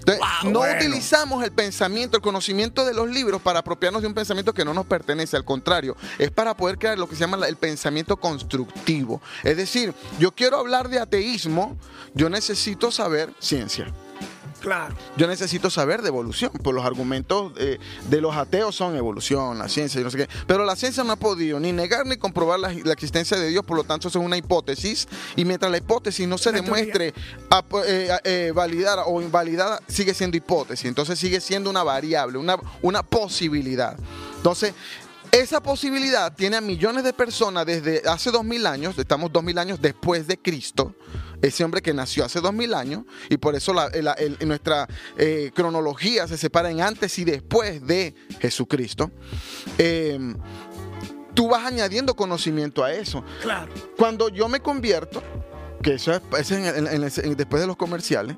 Entonces, 0.05 0.25
no 0.51 0.59
bueno. 0.61 0.75
utilizamos 0.81 1.45
el 1.45 1.53
pensamiento, 1.53 2.17
el 2.17 2.23
conocimiento 2.25 2.85
de 2.85 2.93
los 2.93 3.09
libros 3.09 3.41
para 3.41 3.61
apropiarnos 3.61 4.03
de 4.03 4.09
un 4.09 4.15
pensamiento 4.15 4.53
que 4.53 4.65
no 4.65 4.75
nos 4.75 4.85
pertenece. 4.85 5.37
Al 5.37 5.45
contrario, 5.45 5.97
es 6.19 6.33
para 6.33 6.57
poder 6.57 6.77
crear 6.77 6.99
lo 6.99 7.09
que 7.09 7.15
se 7.15 7.21
llama 7.21 7.37
la- 7.37 7.47
el 7.47 7.55
pensamiento 7.57 8.17
constructivo. 8.17 9.23
Es 9.45 9.57
decir, 9.57 9.95
yo 10.19 10.33
quiero 10.33 10.59
hablar 10.59 10.89
de 10.89 10.99
ateísmo, 10.99 11.77
yo 12.15 12.29
necesito 12.29 12.91
saber 12.91 13.33
ciencia. 13.39 13.95
Claro. 14.63 14.95
Yo 15.17 15.27
necesito 15.27 15.69
saber 15.71 16.03
de 16.03 16.09
evolución, 16.09 16.53
pues 16.63 16.75
los 16.75 16.85
argumentos 16.85 17.53
eh, 17.59 17.79
de 18.09 18.21
los 18.21 18.35
ateos 18.37 18.75
son 18.77 18.97
evolución, 18.97 19.59
la 19.59 19.69
ciencia 19.69 20.01
y 20.01 20.05
no 20.05 20.11
sé 20.11 20.19
qué. 20.19 20.29
Pero 20.47 20.65
la 20.65 20.77
ciencia 20.77 21.03
no 21.03 21.13
ha 21.13 21.17
podido 21.17 21.59
ni 21.59 21.73
negar 21.73 22.07
ni 22.07 22.17
comprobar 22.17 22.61
la, 22.61 22.73
la 22.73 22.93
existencia 22.93 23.37
de 23.37 23.49
Dios, 23.49 23.65
por 23.65 23.77
lo 23.77 23.83
tanto 23.85 24.07
eso 24.09 24.21
es 24.21 24.25
una 24.25 24.37
hipótesis. 24.37 25.09
Y 25.35 25.45
mientras 25.45 25.71
la 25.71 25.79
hipótesis 25.79 26.29
no 26.29 26.39
se 26.39 26.53
demuestre 26.53 27.13
ap- 27.51 27.75
eh, 27.85 28.09
eh, 28.23 28.53
validada 28.55 29.05
o 29.07 29.21
invalidada, 29.21 29.81
sigue 29.89 30.15
siendo 30.15 30.37
hipótesis. 30.37 30.87
Entonces 30.87 31.19
sigue 31.19 31.41
siendo 31.41 31.69
una 31.69 31.83
variable, 31.83 32.39
una, 32.39 32.57
una 32.83 33.03
posibilidad. 33.03 33.97
Entonces, 34.37 34.75
esa 35.33 35.63
posibilidad 35.63 36.33
tiene 36.35 36.57
a 36.57 36.61
millones 36.61 37.05
de 37.05 37.13
personas 37.13 37.67
desde 37.67 38.03
hace 38.09 38.31
dos 38.31 38.45
mil 38.45 38.67
años, 38.67 38.97
estamos 38.99 39.33
dos 39.33 39.43
mil 39.43 39.59
años 39.59 39.81
después 39.81 40.27
de 40.27 40.39
Cristo, 40.39 40.95
ese 41.43 41.65
hombre 41.65 41.83
que 41.83 41.93
nació 41.93 42.25
hace 42.25 42.41
dos 42.41 42.55
mil 42.55 42.73
años, 42.73 43.05
y 43.29 43.37
por 43.37 43.55
eso 43.55 43.75
la- 43.75 43.91
la- 43.91 44.13
el- 44.15 44.39
nuestra 44.47 44.89
eh, 45.19 45.51
cronología 45.55 46.27
se 46.29 46.39
separa 46.39 46.71
en 46.71 46.81
antes 46.81 47.19
y 47.19 47.25
después 47.25 47.87
de 47.87 48.15
Jesucristo. 48.41 49.11
Eh, 49.77 50.19
tú 51.35 51.49
vas 51.49 51.67
añadiendo 51.67 52.15
conocimiento 52.15 52.85
a 52.85 52.93
eso. 52.93 53.25
Claro. 53.43 53.73
Cuando 53.99 54.29
yo 54.29 54.49
me 54.49 54.61
convierto, 54.61 55.23
que 55.83 55.95
eso 55.95 56.13
es, 56.13 56.21
es 56.39 56.51
en- 56.53 56.65
en- 56.65 56.87
en- 56.87 57.03
en- 57.05 57.37
después 57.37 57.61
de 57.61 57.67
los 57.67 57.77
comerciales, 57.77 58.37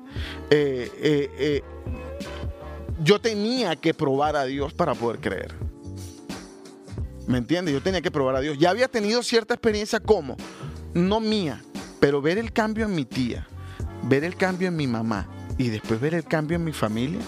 eh, 0.49 0.91
eh, 1.37 1.61
yo 3.03 3.19
tenía 3.21 3.75
que 3.75 3.93
probar 3.93 4.35
a 4.35 4.45
Dios 4.45 4.73
para 4.73 4.95
poder 4.95 5.19
creer. 5.19 5.53
¿Me 7.27 7.37
entiendes? 7.37 7.73
Yo 7.73 7.81
tenía 7.81 8.01
que 8.01 8.11
probar 8.11 8.35
a 8.35 8.39
Dios. 8.39 8.57
Ya 8.57 8.69
había 8.69 8.87
tenido 8.87 9.21
cierta 9.23 9.53
experiencia 9.53 9.99
como, 9.99 10.37
no 10.93 11.19
mía, 11.19 11.61
pero 12.05 12.21
ver 12.21 12.37
el 12.37 12.53
cambio 12.53 12.85
en 12.85 12.93
mi 12.93 13.03
tía, 13.03 13.47
ver 14.03 14.23
el 14.23 14.35
cambio 14.35 14.67
en 14.67 14.75
mi 14.75 14.85
mamá 14.85 15.27
y 15.57 15.69
después 15.69 15.99
ver 15.99 16.13
el 16.13 16.23
cambio 16.23 16.55
en 16.55 16.63
mi 16.63 16.71
familia. 16.71 17.19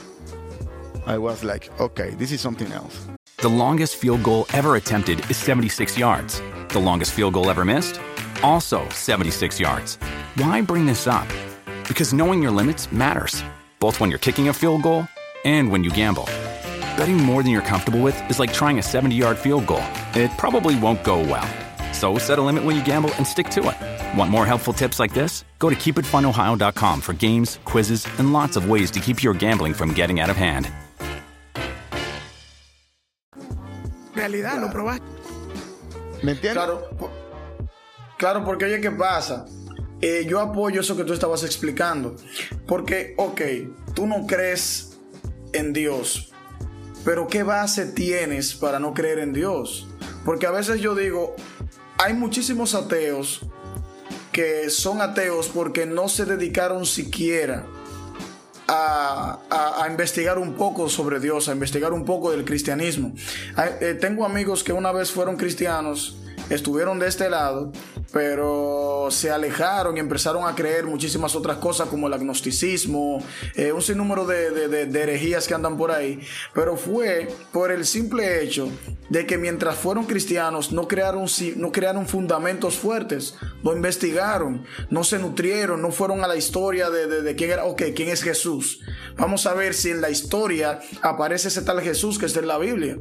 I 1.07 1.17
was 1.17 1.43
like, 1.43 1.71
okay, 1.79 2.11
this 2.11 2.31
is 2.31 2.41
something 2.41 2.71
else. 2.71 3.07
The 3.37 3.49
longest 3.49 3.95
field 3.95 4.21
goal 4.21 4.45
ever 4.53 4.75
attempted 4.75 5.19
is 5.31 5.37
76 5.37 5.97
yards. 5.97 6.43
The 6.69 6.77
longest 6.77 7.13
field 7.13 7.33
goal 7.33 7.49
ever 7.49 7.65
missed? 7.65 7.99
Also 8.43 8.87
76 8.89 9.59
yards. 9.59 9.97
Why 10.35 10.61
bring 10.61 10.85
this 10.85 11.07
up? 11.07 11.27
Because 11.87 12.13
knowing 12.13 12.43
your 12.43 12.51
limits 12.51 12.91
matters, 12.91 13.43
both 13.79 13.99
when 13.99 14.11
you're 14.11 14.19
kicking 14.19 14.49
a 14.49 14.53
field 14.53 14.83
goal 14.83 15.07
and 15.43 15.71
when 15.71 15.83
you 15.83 15.89
gamble. 15.89 16.25
Betting 16.95 17.17
more 17.17 17.41
than 17.41 17.51
you're 17.51 17.63
comfortable 17.63 18.01
with 18.01 18.15
is 18.29 18.37
like 18.37 18.53
trying 18.53 18.77
a 18.77 18.83
70 18.83 19.15
yard 19.15 19.39
field 19.39 19.65
goal. 19.65 19.83
It 20.13 20.29
probably 20.37 20.77
won't 20.77 21.03
go 21.03 21.17
well. 21.17 21.49
So 21.93 22.19
set 22.19 22.37
a 22.37 22.43
limit 22.43 22.63
when 22.63 22.75
you 22.75 22.85
gamble 22.85 23.11
and 23.15 23.25
stick 23.25 23.49
to 23.49 23.69
it. 23.69 23.96
Want 24.15 24.29
more 24.29 24.45
helpful 24.45 24.73
tips 24.73 24.99
like 24.99 25.13
this? 25.13 25.43
Go 25.59 25.69
to 25.69 25.75
keepitfunohio.com 25.75 27.01
for 27.01 27.13
games, 27.13 27.59
quizzes, 27.65 28.07
and 28.19 28.33
lots 28.33 28.55
of 28.55 28.69
ways 28.69 28.91
to 28.91 28.99
keep 28.99 29.23
your 29.23 29.33
gambling 29.33 29.73
from 29.73 29.93
getting 29.93 30.19
out 30.19 30.29
of 30.29 30.37
hand. 30.37 30.69
Realidad, 34.15 34.61
lo 34.61 34.69
probaste. 34.69 35.03
¿Me 36.23 36.31
entiendes? 36.31 36.53
Claro, 36.53 36.89
claro, 38.17 38.43
porque 38.43 38.65
oye, 38.65 38.81
¿qué 38.81 38.91
pasa? 38.91 39.45
Eh, 40.01 40.25
yo 40.27 40.39
apoyo 40.39 40.81
eso 40.81 40.95
que 40.95 41.03
tú 41.03 41.13
estabas 41.13 41.43
explicando. 41.43 42.15
Porque, 42.67 43.13
ok, 43.17 43.41
tú 43.93 44.07
no 44.07 44.25
crees 44.25 44.97
en 45.53 45.73
Dios, 45.73 46.31
pero 47.05 47.27
¿qué 47.27 47.43
base 47.43 47.85
tienes 47.85 48.55
para 48.55 48.79
no 48.79 48.93
creer 48.93 49.19
en 49.19 49.33
Dios? 49.33 49.87
Porque 50.25 50.45
a 50.45 50.51
veces 50.51 50.81
yo 50.81 50.95
digo, 50.95 51.35
hay 51.97 52.13
muchísimos 52.13 52.75
ateos 52.75 53.46
que 54.37 54.69
son 54.69 55.01
ateos 55.01 55.47
porque 55.47 55.87
no 55.87 56.07
se 56.09 56.23
dedicaron 56.25 56.85
siquiera 56.85 57.65
a, 58.67 59.39
a- 59.49 59.83
a 59.83 59.87
investigar 59.89 60.37
un 60.37 60.53
poco 60.53 60.89
sobre 60.89 61.19
Dios, 61.19 61.49
a 61.49 61.53
investigar 61.53 61.91
un 61.91 62.05
poco 62.05 62.29
del 62.29 62.45
cristianismo. 62.45 63.13
Hay- 63.55 63.71
eh, 63.81 63.93
tengo 63.99 64.25
amigos 64.25 64.63
que 64.63 64.73
una 64.73 64.91
vez 64.91 65.09
fueron 65.09 65.37
cristianos, 65.37 66.17
estuvieron 66.49 66.99
de 66.99 67.07
este 67.07 67.29
lado, 67.29 67.71
pero 68.13 69.07
se 69.11 69.29
alejaron 69.31 69.97
y 69.97 69.99
empezaron 69.99 70.47
a 70.47 70.55
creer 70.55 70.85
muchísimas 70.85 71.35
otras 71.35 71.57
cosas 71.57 71.87
como 71.89 72.07
el 72.07 72.13
agnosticismo, 72.13 73.23
eh, 73.55 73.71
un 73.71 73.81
sinnúmero 73.81 74.25
de, 74.25 74.51
de- 74.51 74.67
de- 74.67 74.85
de 74.85 75.01
herejías 75.03 75.47
que 75.47 75.53
andan 75.53 75.77
por 75.77 75.91
ahí, 75.91 76.19
pero 76.53 76.77
fue 76.77 77.27
por 77.51 77.71
el 77.71 77.85
simple 77.85 78.43
hecho 78.43 78.69
de 79.09 79.25
que 79.25 79.37
mientras 79.37 79.75
fueron 79.75 80.05
cristianos 80.05 80.71
no 80.71 80.87
crearon, 80.87 81.25
no 81.57 81.71
crearon 81.71 82.07
fundamentos 82.07 82.75
fuertes, 82.75 83.35
no 83.63 83.73
investigaron, 83.73 84.65
no 84.89 85.03
se 85.03 85.19
nutrieron, 85.19 85.81
no 85.81 85.91
fueron 85.91 86.23
a 86.23 86.27
la 86.27 86.35
historia 86.35 86.89
de 86.89 87.35
quién 87.35 87.51
era, 87.51 87.65
ok, 87.65 87.83
quién 87.95 88.09
es 88.09 88.23
Jesús. 88.23 88.81
Vamos 89.17 89.45
a 89.45 89.53
ver 89.53 89.73
si 89.73 89.89
en 89.91 90.01
la 90.01 90.09
historia 90.09 90.79
aparece 91.01 91.47
ese 91.49 91.61
tal 91.61 91.81
Jesús 91.81 92.17
que 92.17 92.25
está 92.25 92.39
en 92.39 92.47
la 92.47 92.57
Biblia. 92.57 92.97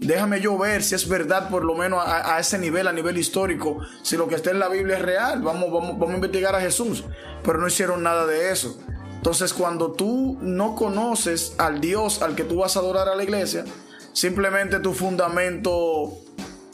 Déjame 0.00 0.40
yo 0.40 0.58
ver 0.58 0.82
si 0.82 0.94
es 0.94 1.08
verdad 1.08 1.48
por 1.48 1.64
lo 1.64 1.74
menos 1.74 2.02
a, 2.04 2.38
ese 2.38 2.58
nivel, 2.58 2.88
a 2.88 2.92
nivel 2.92 3.16
histórico, 3.16 3.78
si 4.02 4.16
lo 4.16 4.28
que 4.28 4.34
está 4.34 4.50
en 4.50 4.58
la 4.58 4.68
Biblia 4.68 4.96
es 4.96 5.02
real. 5.02 5.40
Vamos, 5.40 5.72
vamos, 5.72 5.92
vamos 5.92 6.10
a 6.10 6.14
investigar 6.14 6.54
a 6.54 6.60
Jesús. 6.60 7.04
Pero 7.42 7.58
no 7.58 7.66
hicieron 7.66 8.02
nada 8.02 8.26
de 8.26 8.50
eso. 8.50 8.78
Entonces 9.14 9.54
cuando 9.54 9.92
tú 9.92 10.36
no 10.42 10.74
conoces 10.74 11.54
al 11.56 11.80
Dios 11.80 12.20
al 12.20 12.34
que 12.34 12.44
tú 12.44 12.56
vas 12.56 12.76
a 12.76 12.80
adorar 12.80 13.08
a 13.08 13.14
la 13.14 13.24
iglesia, 13.24 13.64
simplemente 14.12 14.80
tu 14.80 14.92
fundamento 14.92 16.18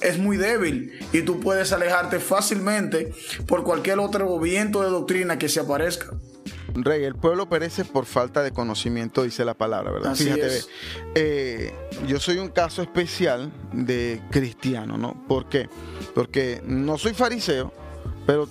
es 0.01 0.19
muy 0.19 0.37
débil 0.37 0.93
y 1.13 1.23
tú 1.23 1.41
puedes 1.41 1.73
alejarte 1.73 2.19
fácilmente 2.19 3.13
por 3.47 3.63
cualquier 3.65 3.99
otro 3.99 4.39
viento 4.39 4.83
de 4.83 4.91
doctrina 4.91 5.39
que 5.39 5.49
se 5.49 5.61
aparezca. 5.61 6.11
Rey, 6.75 7.05
el 7.05 7.15
pueblo 7.15 7.49
perece 7.49 7.85
por 7.85 8.07
falta 8.07 8.43
de 8.43 8.53
conocimiento, 8.53 9.23
dice 9.23 9.45
la 9.45 9.55
palabra, 9.55 9.91
¿verdad? 9.91 10.13
Así 10.13 10.25
Fíjate, 10.25 10.47
es. 10.57 10.69
eh, 11.15 11.75
yo 12.07 12.21
soy 12.21 12.39
un 12.39 12.49
caso 12.49 12.83
especial 12.83 13.51
de 13.73 14.21
cristiano, 14.31 14.97
¿no? 14.97 15.15
¿Por 15.27 15.49
qué? 15.49 15.69
Porque 16.15 16.63
no 16.65 16.97
soy 16.99 17.13
fariseo, 17.15 17.73
pero 18.27 18.49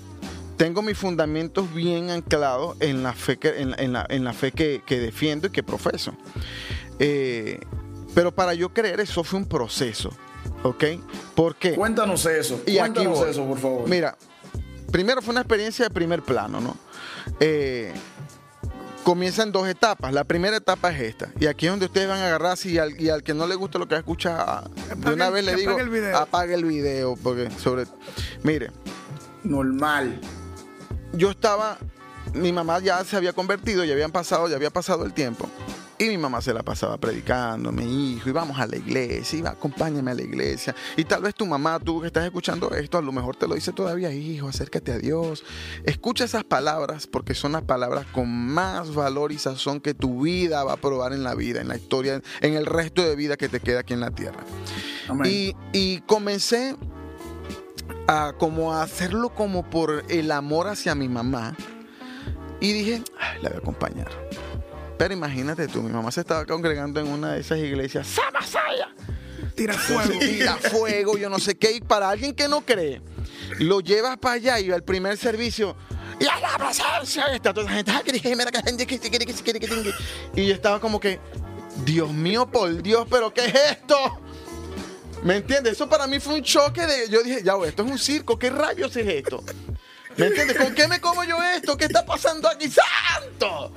tengo 0.58 0.82
mis 0.82 0.98
fundamentos 0.98 1.74
bien 1.74 2.10
anclados 2.10 2.76
en 2.82 3.02
la 3.04 3.14
fe 3.14 3.38
que, 3.38 3.62
en, 3.62 3.72
la- 3.72 3.78
en 3.78 3.94
la, 3.94 4.06
en 4.10 4.24
la 4.26 4.34
fe 4.34 4.52
que, 4.52 4.82
que 4.86 5.00
defiendo 5.00 5.48
y 5.48 5.50
que 5.52 5.64
profeso. 5.64 6.14
Eh, 7.00 7.60
pero 8.14 8.34
para 8.34 8.54
yo 8.54 8.70
creer, 8.74 9.00
eso 9.00 9.24
fue 9.24 9.40
un 9.40 9.46
proceso, 9.48 10.10
¿ok? 10.64 10.84
¿Por 11.36 11.56
qué? 11.56 11.74
Cuéntanos 11.76 12.26
eso. 12.26 12.62
Y 12.66 12.78
Cuéntanos 12.78 13.26
eso, 13.26 13.46
por 13.46 13.58
favor. 13.60 13.88
Mira, 13.88 14.18
primero 14.92 15.22
fue 15.22 15.32
una 15.32 15.42
experiencia 15.42 15.86
de 15.86 15.92
primer 15.92 16.22
plano, 16.24 16.60
¿no? 16.60 16.76
Eh, 17.40 17.94
comienzan 19.04 19.52
dos 19.52 19.68
etapas. 19.68 20.14
La 20.14 20.24
primera 20.24 20.58
etapa 20.58 20.92
es 20.92 21.02
esta. 21.02 21.30
Y 21.40 21.48
aquí 21.48 21.66
es 21.66 21.72
donde 21.72 21.86
ustedes 21.88 22.08
van 22.08 22.20
a 22.20 22.28
agarrarse 22.28 22.70
y 22.70 22.78
al, 22.78 23.00
y 23.00 23.10
al 23.10 23.24
que 23.24 23.34
no 23.34 23.48
le 23.48 23.56
gusta 23.56 23.80
lo 23.80 23.88
que 23.88 23.96
escucha, 23.96 24.64
de 24.88 24.94
Apague 24.94 25.14
una 25.14 25.30
vez 25.30 25.46
le 25.46 25.56
digo, 25.56 25.72
apague 25.72 25.84
el 25.84 25.90
video. 25.90 26.18
apague 26.18 26.54
el 26.54 26.66
video. 26.66 27.16
Porque 27.22 27.50
sobre... 27.52 27.86
Mire, 28.44 28.72
Normal. 29.44 30.20
yo 31.14 31.32
estaba, 31.32 31.78
mi 32.34 32.52
mamá 32.52 32.80
ya 32.80 33.04
se 33.04 33.16
había 33.18 33.34
convertido, 33.34 33.84
ya 33.84 33.94
habían 33.94 34.12
pasado, 34.12 34.48
ya 34.48 34.56
había 34.56 34.70
pasado 34.70 35.06
el 35.06 35.14
tiempo. 35.14 35.50
Y 36.02 36.06
mi 36.06 36.18
mamá 36.18 36.42
se 36.42 36.54
la 36.54 36.64
pasaba 36.64 36.98
predicando, 36.98 37.74
mi 37.74 38.14
hijo, 38.14 38.30
y 38.30 38.32
vamos 38.32 38.58
a 38.58 38.66
la 38.66 38.78
iglesia, 38.78 39.38
iba, 39.38 39.50
acompáñame 39.50 40.12
a 40.12 40.14
la 40.14 40.22
iglesia. 40.22 40.74
Y 40.96 41.04
tal 41.04 41.22
vez 41.22 41.36
tu 41.36 41.46
mamá, 41.46 41.78
tú 41.78 42.00
que 42.00 42.08
estás 42.08 42.24
escuchando 42.24 42.72
esto, 42.72 42.98
a 42.98 43.02
lo 43.02 43.12
mejor 43.12 43.36
te 43.36 43.50
lo 43.50 43.56
dice 43.56 43.74
todavía, 43.74 44.10
hijo, 44.14 44.48
acércate 44.48 44.94
a 44.94 44.98
Dios. 44.98 45.44
Escucha 45.84 46.24
esas 46.24 46.46
palabras 46.46 47.06
porque 47.06 47.36
son 47.36 47.52
las 47.52 47.64
palabras 47.64 48.06
con 48.14 48.30
más 48.30 48.96
valor 48.96 49.34
y 49.34 49.40
sazón 49.40 49.82
que 49.82 49.94
tu 49.94 50.22
vida 50.22 50.64
va 50.64 50.74
a 50.74 50.78
probar 50.78 51.12
en 51.12 51.24
la 51.24 51.36
vida, 51.36 51.60
en 51.60 51.68
la 51.68 51.76
historia, 51.76 52.22
en 52.40 52.54
el 52.54 52.66
resto 52.66 53.02
de 53.02 53.18
vida 53.18 53.36
que 53.36 53.50
te 53.50 53.60
queda 53.60 53.82
aquí 53.82 53.94
en 53.94 54.00
la 54.00 54.12
tierra. 54.12 54.40
Y, 55.26 55.54
y 55.74 56.00
comencé 56.02 56.78
a 58.08 58.34
como 58.38 58.74
a 58.74 58.84
hacerlo 58.84 59.36
como 59.36 59.70
por 59.70 60.06
el 60.08 60.32
amor 60.32 60.68
hacia 60.68 60.96
mi 60.96 61.10
mamá. 61.10 61.58
Y 62.62 62.72
dije, 62.72 63.04
"Ay, 63.20 63.42
la 63.42 63.50
voy 63.50 63.58
a 63.58 63.60
acompañar. 63.60 64.29
Pero 65.00 65.14
imagínate 65.14 65.68
tú, 65.70 65.82
mi 65.82 65.92
mamá 65.92 66.12
se 66.12 66.20
estaba 66.20 66.46
congregando 66.46 67.00
en 67.00 67.08
una 67.08 67.32
de 67.34 67.40
esas 67.40 67.58
iglesias. 67.58 68.06
¡Samasaya! 68.06 68.90
Tira 69.56 69.74
fuego. 69.74 70.12
Tira 70.20 70.56
fuego, 70.58 71.18
yo 71.18 71.30
no 71.30 71.40
sé 71.40 71.58
qué. 71.58 71.72
Y 71.72 71.80
para 71.82 72.10
alguien 72.10 72.36
que 72.36 72.50
no 72.50 72.62
cree, 72.66 73.02
lo 73.60 73.80
llevas 73.80 74.18
para 74.18 74.36
allá 74.36 74.60
y 74.60 74.70
al 74.72 74.84
primer 74.84 75.18
servicio. 75.18 75.76
Y 76.20 76.26
a 76.28 76.38
la 76.42 76.58
presencia 76.58 77.28
está 77.28 77.54
toda 77.54 77.66
esa 77.68 77.76
gente. 77.76 77.92
"Ah, 77.96 78.02
que 78.04 78.36
mira, 78.36 78.52
que 78.52 78.62
gente, 78.62 78.86
que- 78.86 79.00
que- 79.00 79.10
que- 79.10 79.26
que- 79.26 79.34
que- 79.54 79.60
que- 79.60 79.94
Y 80.36 80.48
yo 80.48 80.54
estaba 80.54 80.82
como 80.82 81.00
que, 81.00 81.18
Dios 81.86 82.12
mío, 82.12 82.46
por 82.52 82.82
Dios, 82.84 83.08
pero 83.10 83.34
¿qué 83.34 83.46
es 83.46 83.56
esto? 83.72 83.96
¿Me 85.24 85.38
entiendes? 85.38 85.74
Eso 85.74 85.88
para 85.88 86.08
mí 86.08 86.20
fue 86.20 86.36
un 86.36 86.44
choque 86.44 86.86
de. 86.86 87.08
Yo 87.10 87.24
dije, 87.24 87.42
ya, 87.42 87.54
esto 87.66 87.84
es 87.86 87.92
un 87.92 87.98
circo, 87.98 88.38
¿qué 88.38 88.50
rayos 88.50 88.94
es 88.98 89.08
esto? 89.08 89.42
¿Me 90.18 90.28
entiendes? 90.28 90.58
¿Con 90.58 90.76
qué 90.76 90.90
me 90.90 91.00
como 91.00 91.24
yo 91.24 91.42
esto? 91.56 91.78
¿Qué 91.78 91.86
está 91.86 92.06
pasando 92.06 92.50
aquí? 92.50 92.70
¡Santo! 92.70 93.72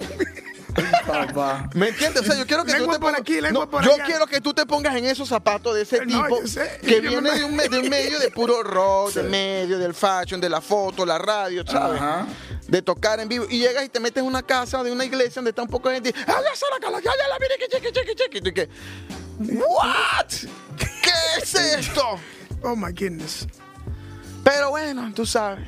¿Me 1.75 1.89
entiendes? 1.89 2.23
O 2.23 2.25
sea, 2.25 2.37
yo 2.37 2.47
quiero 2.47 2.65
que 2.65 2.73
Lengua 2.73 2.95
tú 2.95 3.01
te 3.01 3.07
pongas. 3.07 3.21
aquí, 3.21 3.39
No, 3.53 3.69
por 3.69 3.85
yo 3.85 3.95
allá. 3.95 4.05
quiero 4.05 4.27
que 4.27 4.41
tú 4.41 4.55
te 4.55 4.65
pongas 4.67 4.95
en 4.97 5.05
esos 5.05 5.29
zapatos 5.29 5.75
de 5.75 5.83
ese 5.83 6.05
no, 6.07 6.25
tipo 6.25 6.41
que 6.87 7.01
viene 7.01 7.21
me- 7.21 7.39
de 7.39 7.45
un, 7.45 7.57
de 7.57 7.79
un 7.79 7.89
medio 7.89 8.19
de 8.19 8.31
puro 8.31 8.63
rock, 8.63 9.13
de 9.15 9.23
medio 9.25 9.79
del 9.79 9.95
fashion, 9.95 10.41
de 10.41 10.49
la 10.49 10.61
foto, 10.61 11.05
la 11.07 11.19
radio, 11.19 11.65
¿sabes? 11.67 12.01
Ajá. 12.01 12.27
de 12.69 12.83
tocar 12.83 13.21
en 13.21 13.29
vivo. 13.29 13.47
Y 13.51 13.59
llegas 13.59 13.85
y 13.85 13.89
te 13.89 14.01
metes 14.01 14.21
en 14.23 14.27
una 14.27 14.43
casa 14.43 14.83
de 14.83 14.91
una 14.93 15.05
iglesia 15.05 15.35
donde 15.37 15.51
está 15.51 15.63
un 15.63 15.69
poco 15.69 15.89
de 15.89 15.97
gente. 15.97 16.15
¡Ah, 16.27 16.41
la 16.41 16.81
cala, 16.81 16.99
ya, 17.01 17.11
ya 17.21 17.29
la 17.29 17.39
mire, 17.39 17.55
que 17.59 17.69
cheque, 17.69 17.93
cheque, 17.93 18.15
cheque! 18.15 18.39
Y 18.39 18.41
tú 18.41 18.53
que, 18.55 18.69
¿What? 19.39 20.27
¿Qué 20.79 21.11
es 21.43 21.55
esto? 21.55 22.03
Oh 22.63 22.77
my 22.77 22.93
goodness. 22.93 23.47
Pero 24.45 24.71
bueno, 24.71 25.13
tú 25.15 25.27
sabes, 25.27 25.67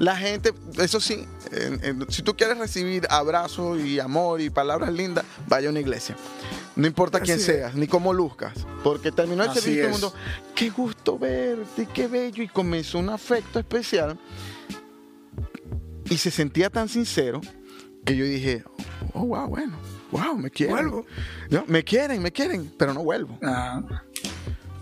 la 0.00 0.16
gente, 0.16 0.52
eso 0.78 0.98
sí, 0.98 1.24
en- 1.52 1.84
en- 1.84 2.10
si 2.10 2.22
tú 2.22 2.34
quieres 2.34 2.58
recibir 2.58 3.06
abrazos 3.10 3.78
y 3.80 4.00
amor 4.00 4.40
y 4.40 4.50
palabras 4.50 4.92
lindas, 4.92 5.24
vaya 5.46 5.68
a 5.68 5.70
una 5.70 5.78
iglesia. 5.80 6.16
No 6.74 6.86
importa 6.86 7.20
quién 7.20 7.36
es. 7.38 7.44
seas, 7.44 7.74
ni 7.74 7.86
cómo 7.86 8.12
luzcas. 8.12 8.54
Porque 8.82 9.12
terminó 9.12 9.44
el 9.44 9.50
servicio 9.52 9.72
y 9.72 9.76
todo 9.76 9.88
el 9.88 9.94
es. 9.94 10.00
mundo, 10.00 10.14
qué 10.54 10.70
gusto 10.70 11.18
verte, 11.18 11.86
qué 11.94 12.08
bello. 12.08 12.42
Y 12.42 12.48
comenzó 12.48 12.98
un 12.98 13.10
afecto 13.10 13.58
especial. 13.60 14.18
Y 16.08 16.16
se 16.16 16.30
sentía 16.30 16.70
tan 16.70 16.88
sincero 16.88 17.40
que 18.04 18.16
yo 18.16 18.24
dije, 18.24 18.64
oh, 19.12 19.26
wow, 19.26 19.48
bueno, 19.48 19.76
wow, 20.10 20.36
me 20.36 20.50
quieren. 20.50 20.74
Vuelvo. 20.76 21.06
No, 21.50 21.64
me 21.66 21.84
quieren, 21.84 22.22
me 22.22 22.32
quieren, 22.32 22.72
pero 22.78 22.94
no 22.94 23.02
vuelvo. 23.04 23.38
Ah, 23.44 23.82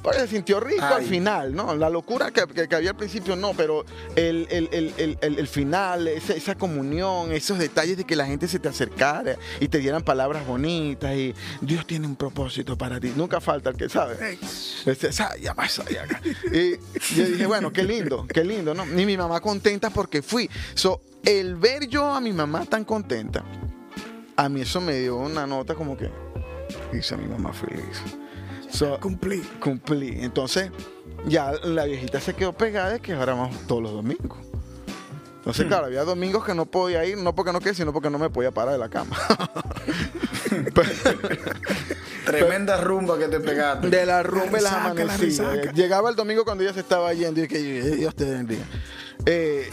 Pues 0.02 0.16
se 0.16 0.28
sintió 0.28 0.60
rico 0.60 0.84
Ay. 0.84 0.94
al 0.94 1.04
final, 1.04 1.54
¿no? 1.54 1.74
La 1.74 1.90
locura 1.90 2.30
que, 2.30 2.46
que- 2.46 2.68
que 2.68 2.74
había 2.76 2.90
al 2.90 2.96
principio 2.96 3.34
no, 3.36 3.52
pero 3.54 3.84
el, 4.14 4.46
el- 4.50 4.68
el- 4.96 5.18
el- 5.20 5.48
final, 5.48 6.06
esa, 6.08 6.34
esa 6.34 6.54
comunión, 6.56 7.32
esos 7.32 7.58
detalles 7.58 7.96
de 7.96 8.04
que 8.04 8.14
la 8.14 8.24
gente 8.26 8.46
se 8.46 8.58
te 8.60 8.68
acercara 8.68 9.36
y 9.60 9.68
te 9.68 9.78
dieran 9.78 10.02
palabras 10.02 10.46
bonitas 10.46 11.14
y 11.16 11.34
Dios 11.60 11.84
tiene 11.86 12.06
un 12.06 12.14
propósito 12.16 12.78
para 12.78 13.00
ti. 13.00 13.12
Nunca 13.16 13.40
falta 13.40 13.70
el 13.70 13.76
que 13.76 13.88
sabe. 13.88 14.38
Este. 14.86 15.12
Y 16.52 16.78
yo 17.16 17.24
dije, 17.26 17.46
bueno, 17.46 17.72
qué 17.72 17.82
lindo, 17.82 18.26
qué 18.32 18.44
lindo, 18.44 18.74
¿no? 18.74 18.84
Y 18.86 19.04
mi 19.04 19.16
mamá 19.16 19.40
contenta 19.40 19.90
porque 19.90 20.22
fui. 20.22 20.48
So, 20.74 21.00
el 21.24 21.56
ver 21.56 21.88
yo 21.88 22.14
a 22.14 22.20
mi 22.20 22.32
mamá 22.32 22.64
tan 22.66 22.84
contenta, 22.84 23.44
a 24.36 24.48
mí 24.48 24.60
eso 24.60 24.80
me 24.80 24.94
dio 25.00 25.16
una 25.16 25.46
nota 25.46 25.74
como 25.74 25.96
que 25.96 26.08
hice 26.92 27.14
a 27.14 27.16
mi 27.16 27.26
mamá 27.26 27.52
feliz. 27.52 27.82
So, 28.70 28.98
cumplí. 29.00 29.40
cumplí. 29.60 30.18
Entonces, 30.20 30.70
ya 31.26 31.52
la 31.64 31.84
viejita 31.84 32.20
se 32.20 32.34
quedó 32.34 32.52
pegada 32.52 32.90
de 32.90 33.00
que 33.00 33.12
ahora 33.14 33.34
vamos 33.34 33.56
todos 33.66 33.82
los 33.82 33.92
domingos. 33.92 34.38
Entonces, 35.38 35.66
claro, 35.66 35.86
había 35.86 36.04
domingos 36.04 36.44
que 36.44 36.54
no 36.54 36.66
podía 36.66 37.04
ir, 37.06 37.16
no 37.16 37.34
porque 37.34 37.52
no 37.52 37.58
quería, 37.60 37.72
sino 37.74 37.92
porque 37.92 38.10
no 38.10 38.18
me 38.18 38.28
podía 38.28 38.50
parar 38.50 38.72
de 38.72 38.78
la 38.78 38.90
cama. 38.90 39.16
tremenda 42.26 42.76
rumba 42.80 43.18
que 43.18 43.28
te 43.28 43.40
pegaste. 43.40 43.88
de 43.88 44.06
la 44.06 44.22
rumba 44.22 44.58
y 44.58 44.62
las 44.62 44.72
la 44.72 44.84
amanecidas. 44.90 45.74
Llegaba 45.74 46.10
el 46.10 46.16
domingo 46.16 46.44
cuando 46.44 46.64
ella 46.64 46.74
se 46.74 46.80
estaba 46.80 47.12
yendo 47.14 47.42
y 47.42 47.48
que 47.48 47.58
"Eh, 47.78 47.96
Dios 47.96 48.14
te 48.14 48.24
bendiga. 48.24 48.64
Eh, 49.24 49.70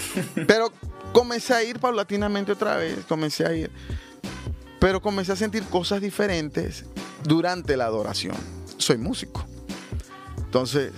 pero 0.47 0.71
comencé 1.11 1.53
a 1.53 1.63
ir 1.63 1.79
paulatinamente 1.79 2.51
otra 2.53 2.77
vez, 2.77 2.99
comencé 3.07 3.45
a 3.45 3.53
ir. 3.53 3.69
Pero 4.79 5.01
comencé 5.01 5.31
a 5.33 5.35
sentir 5.35 5.63
cosas 5.63 5.99
diferentes 6.01 6.85
durante 7.23 7.75
la 7.75 7.85
adoración. 7.85 8.35
Soy 8.77 8.97
músico. 8.97 9.45
Entonces, 10.37 10.91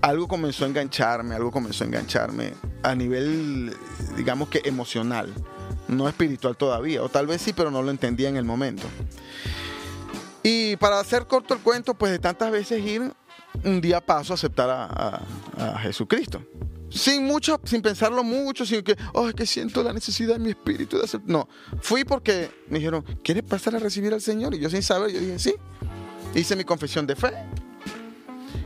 algo 0.00 0.28
comenzó 0.28 0.64
a 0.64 0.68
engancharme, 0.68 1.34
algo 1.34 1.50
comenzó 1.50 1.84
a 1.84 1.86
engancharme 1.86 2.54
a 2.82 2.94
nivel, 2.94 3.74
digamos 4.16 4.48
que 4.48 4.62
emocional, 4.64 5.32
no 5.88 6.08
espiritual 6.08 6.56
todavía, 6.56 7.02
o 7.02 7.08
tal 7.08 7.26
vez 7.26 7.42
sí, 7.42 7.52
pero 7.52 7.70
no 7.70 7.82
lo 7.82 7.90
entendía 7.90 8.28
en 8.28 8.36
el 8.36 8.44
momento. 8.44 8.84
Y 10.42 10.76
para 10.76 10.98
hacer 10.98 11.26
corto 11.26 11.54
el 11.54 11.60
cuento, 11.60 11.94
pues 11.94 12.10
de 12.12 12.18
tantas 12.18 12.50
veces 12.50 12.84
ir, 12.84 13.12
un 13.64 13.80
día 13.80 14.00
paso 14.00 14.32
a 14.32 14.34
aceptar 14.34 14.70
a, 14.70 14.84
a- 14.86 15.22
a 15.74 15.78
Jesucristo. 15.80 16.42
Sin 16.90 17.24
mucho, 17.24 17.60
sin 17.64 17.80
pensarlo 17.80 18.22
mucho, 18.24 18.66
sin 18.66 18.82
que, 18.82 18.96
oh, 19.14 19.28
es 19.28 19.34
que 19.34 19.46
siento 19.46 19.82
la 19.82 19.92
necesidad 19.92 20.36
en 20.36 20.42
mi 20.42 20.50
espíritu 20.50 20.98
de 20.98 21.04
hacer. 21.04 21.20
No, 21.24 21.48
fui 21.80 22.04
porque 22.04 22.50
me 22.68 22.78
dijeron, 22.78 23.02
¿quieres 23.22 23.44
pasar 23.44 23.76
a 23.76 23.78
recibir 23.78 24.12
al 24.12 24.20
Señor? 24.20 24.54
Y 24.54 24.58
yo 24.58 24.68
sin 24.68 24.82
saber, 24.82 25.10
yo 25.12 25.20
dije, 25.20 25.38
sí. 25.38 25.54
Hice 26.34 26.56
mi 26.56 26.64
confesión 26.64 27.06
de 27.06 27.16
fe. 27.16 27.32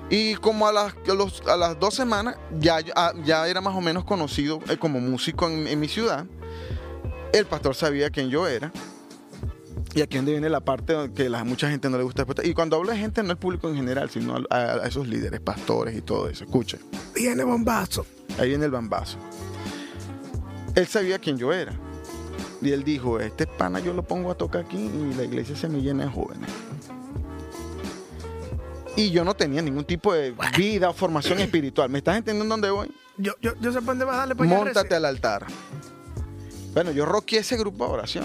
Y 0.08 0.34
como 0.36 0.68
a 0.68 0.72
las, 0.72 0.94
a 1.08 1.14
los- 1.14 1.42
a 1.48 1.56
las 1.56 1.78
dos 1.80 1.94
semanas 1.94 2.36
ya, 2.60 2.78
ya- 2.80 3.12
ya 3.24 3.48
era 3.48 3.60
más 3.60 3.74
o 3.74 3.80
menos 3.80 4.04
conocido 4.04 4.60
eh, 4.68 4.76
como 4.76 5.00
músico 5.00 5.48
en, 5.48 5.66
en 5.66 5.80
mi 5.80 5.88
ciudad, 5.88 6.26
el 7.32 7.44
pastor 7.46 7.74
sabía 7.74 8.08
quién 8.10 8.28
yo 8.30 8.46
era. 8.46 8.70
Y 9.94 10.02
aquí 10.02 10.16
es 10.16 10.18
donde 10.20 10.32
viene 10.32 10.48
la 10.48 10.60
parte 10.60 10.94
que 11.14 11.26
a 11.26 11.42
mucha 11.44 11.68
gente 11.70 11.88
no 11.90 11.96
le 11.98 12.04
gusta. 12.04 12.24
Y 12.44 12.54
cuando 12.54 12.76
hablo 12.76 12.92
de 12.92 12.98
gente, 12.98 13.22
no 13.22 13.30
el 13.32 13.36
público 13.38 13.68
en 13.68 13.76
general, 13.76 14.08
sino 14.10 14.36
a, 14.50 14.56
a- 14.56 14.86
esos 14.86 15.08
líderes, 15.08 15.40
pastores 15.40 15.96
y 15.96 16.02
todo 16.02 16.28
eso. 16.28 16.44
Escuchen, 16.44 16.80
Viene 17.14 17.42
bombazo. 17.44 18.06
ahí 18.38 18.50
viene 18.50 18.66
el 18.66 18.70
bambazo. 18.70 19.16
Él 20.76 20.86
sabía 20.86 21.18
quién 21.18 21.36
yo 21.36 21.52
era. 21.52 21.72
Y 22.62 22.70
él 22.70 22.84
dijo, 22.84 23.18
este 23.20 23.46
pana 23.46 23.80
yo 23.80 23.92
lo 23.92 24.02
pongo 24.02 24.30
a 24.30 24.34
tocar 24.36 24.62
aquí 24.66 24.76
y 24.78 25.14
la 25.14 25.24
iglesia 25.24 25.56
se 25.56 25.68
me 25.68 25.80
llena 25.80 26.04
de 26.04 26.10
jóvenes. 26.10 26.48
Y 28.96 29.10
yo 29.10 29.24
no 29.24 29.34
tenía 29.34 29.60
ningún 29.62 29.84
tipo 29.84 30.14
de 30.14 30.34
vida 30.56 30.88
o 30.90 30.94
formación 30.94 31.38
espiritual. 31.40 31.90
¿Me 31.90 31.98
estás 31.98 32.16
entendiendo 32.16 32.54
dónde 32.54 32.70
voy? 32.70 32.90
Yo, 33.18 33.34
yo, 33.40 33.52
yo 33.60 33.72
sé 33.72 33.80
para 33.80 33.92
dónde 33.92 34.04
vas 34.06 34.14
a 34.14 34.18
darle 34.20 34.34
para 34.34 34.50
allá. 34.50 34.58
Móntate 34.58 34.94
al 34.94 35.04
altar. 35.04 35.46
Bueno, 36.72 36.90
yo 36.92 37.04
roqué 37.06 37.38
ese 37.38 37.56
grupo 37.56 37.86
de 37.86 37.92
oración. 37.92 38.24